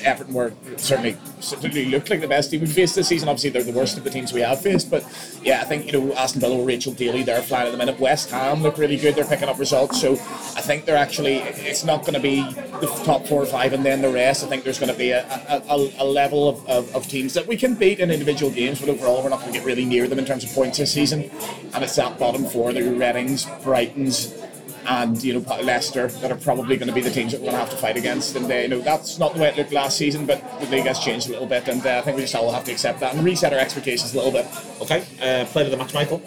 Everton 0.04 0.34
were 0.34 0.54
certainly 0.78 1.17
certainly 1.39 1.86
looked 1.86 2.10
like 2.10 2.22
the 2.22 2.28
best 2.28 2.52
team 2.52 2.62
we 2.62 2.67
faced 2.67 2.95
this 2.95 3.08
season. 3.08 3.30
Obviously, 3.30 3.52
they're 3.52 3.63
the 3.63 3.72
worst 3.72 3.98
of 3.98 4.04
the 4.04 4.10
teams 4.10 4.34
we 4.34 4.41
have 4.41 4.62
faced, 4.62 4.91
but 4.91 5.04
yeah, 5.41 5.62
I 5.62 5.65
think 5.65 5.86
you 5.86 5.93
know 5.93 6.13
Aston 6.13 6.41
Villa, 6.41 6.63
Rachel 6.63 6.93
Daly, 6.93 7.24
they're 7.24 7.41
flying 7.41 7.67
at 7.67 7.72
the 7.72 7.78
minute. 7.78 8.00
West 8.00 8.32
Ham 8.32 8.62
look 8.62 8.78
really 8.78 8.98
good. 8.98 9.15
They're 9.15 9.26
picking 9.26 9.48
up 9.48 9.58
results, 9.60 10.00
so 10.00 10.13
I 10.13 10.62
think 10.62 10.86
they're 10.86 10.98
actually. 10.98 11.38
It's 11.38 11.84
not 11.84 12.02
going 12.02 12.15
to 12.15 12.19
be 12.19 12.41
the 12.80 12.88
top 13.06 13.28
four 13.28 13.41
or 13.41 13.45
five 13.45 13.74
and 13.74 13.86
then 13.86 14.02
the 14.02 14.10
rest. 14.10 14.43
I 14.43 14.48
think 14.48 14.63
there's 14.63 14.80
going 14.80 14.91
to 14.91 14.98
be 14.98 15.12
a, 15.12 15.26
a, 15.69 15.91
a, 16.00 16.06
level 16.06 16.50
of, 16.50 16.67
of, 16.67 16.95
of 16.95 17.08
teams 17.08 17.34
that 17.34 17.45
we 17.48 17.58
can 17.58 17.76
beat 17.76 18.00
in 18.00 18.12
individual 18.12 18.52
games, 18.52 18.80
but 18.80 18.89
overall 18.89 19.24
we're 19.24 19.30
not 19.30 19.39
going 19.39 19.52
to 19.52 19.58
get 19.58 19.65
really 19.65 19.86
near 19.86 20.08
them 20.08 20.19
in 20.19 20.26
terms 20.26 20.43
of 20.43 20.52
points 20.52 20.78
this 20.78 20.91
season. 20.91 21.30
And 21.74 21.84
it's 21.84 21.95
that 21.95 22.17
bottom 22.19 22.45
four, 22.45 22.74
the 22.74 22.82
Readings, 22.82 23.45
Brightons, 23.45 24.48
and 24.89 25.23
you 25.23 25.34
know 25.34 25.39
Leicester 25.62 26.08
that 26.08 26.32
are 26.32 26.36
probably 26.38 26.75
going 26.75 26.88
to 26.88 26.93
be 26.93 27.02
the 27.02 27.12
teams 27.12 27.32
that 27.32 27.39
we're 27.39 27.52
going 27.52 27.56
to 27.56 27.60
have 27.60 27.69
to 27.69 27.78
fight 27.78 27.95
against. 27.95 28.36
And 28.36 28.52
uh, 28.52 28.56
you 28.56 28.67
know 28.67 28.80
that's 28.80 29.19
not 29.19 29.34
the 29.34 29.41
way 29.41 29.49
it 29.49 29.58
looked 29.58 29.71
last 29.71 29.97
season, 29.97 30.25
but 30.25 30.43
the 30.60 30.67
league 30.67 30.86
has 30.86 30.99
changed 30.99 31.28
a 31.28 31.32
little 31.32 31.47
bit, 31.47 31.67
and 31.67 31.86
uh, 31.86 31.99
I 31.99 32.02
think 32.02 32.17
we 32.17 32.23
just 32.23 32.36
all 32.36 32.52
have 32.52 32.65
to 32.65 32.71
accept 32.71 32.99
that 33.02 33.13
and 33.15 33.23
reset 33.23 33.54
our 33.54 33.60
expectations 33.60 34.13
a 34.13 34.17
little 34.17 34.32
bit. 34.32 34.47
Okay, 34.82 35.06
uh, 35.21 35.45
player 35.45 35.65
of 35.65 35.71
the 35.71 35.78
match, 35.78 35.93
Michael. 35.93 36.21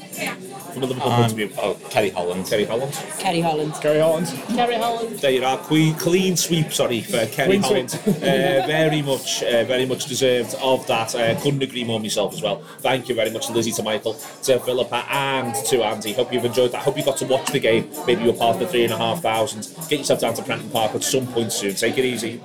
From 0.72 0.82
a 0.84 0.86
Liverpool 0.86 1.10
point 1.10 1.30
of 1.30 1.36
view. 1.36 1.50
Oh, 1.58 1.74
Ceri 1.90 2.12
Holland. 2.12 2.46
Terry 2.46 2.64
Holland. 2.64 2.92
Ceri 2.92 3.42
Holland. 3.42 3.74
Gary 3.80 3.98
Holland. 3.98 4.26
Ceri 4.26 4.78
Holland. 4.78 5.18
There 5.18 5.30
you 5.30 5.44
are, 5.44 5.58
clean, 5.58 5.94
clean 5.96 6.36
sweep. 6.36 6.72
Sorry 6.72 7.02
for 7.02 7.18
Ceri 7.18 7.46
Clean 7.46 7.62
Holland. 7.62 8.00
uh, 8.06 8.66
very 8.66 9.02
much, 9.02 9.42
uh, 9.42 9.64
very 9.64 9.84
much 9.84 10.06
deserved 10.06 10.54
of 10.62 10.86
that. 10.86 11.14
Uh, 11.14 11.38
couldn't 11.40 11.62
agree 11.62 11.84
more 11.84 12.00
myself 12.00 12.32
as 12.32 12.42
well. 12.42 12.62
Thank 12.78 13.08
you 13.08 13.14
very 13.14 13.30
much, 13.30 13.50
Lizzie, 13.50 13.72
to 13.72 13.82
Michael, 13.82 14.14
to 14.44 14.58
Philippa, 14.60 15.04
and 15.10 15.54
to 15.66 15.82
Andy. 15.82 16.12
Hope 16.12 16.32
you've 16.32 16.44
enjoyed 16.44 16.72
that. 16.72 16.82
Hope 16.82 16.96
you 16.96 17.04
got 17.04 17.18
to 17.18 17.26
watch 17.26 17.50
the 17.52 17.60
game. 17.60 17.90
Maybe 18.06 18.24
you're 18.24 18.32
part 18.34 18.54
of 18.54 18.60
the 18.60 18.66
three 18.68 18.84
and 18.84 18.92
a 18.92 18.96
half 18.96 19.20
thousand. 19.20 19.68
Get 19.88 19.98
yourself 19.98 20.20
down 20.20 20.34
to 20.34 20.42
Prenton 20.42 20.70
Park 20.70 20.94
at 20.94 21.04
some 21.04 21.26
point 21.26 21.52
soon. 21.52 21.74
Take 21.74 21.98
it 21.98 22.04
easy. 22.04 22.40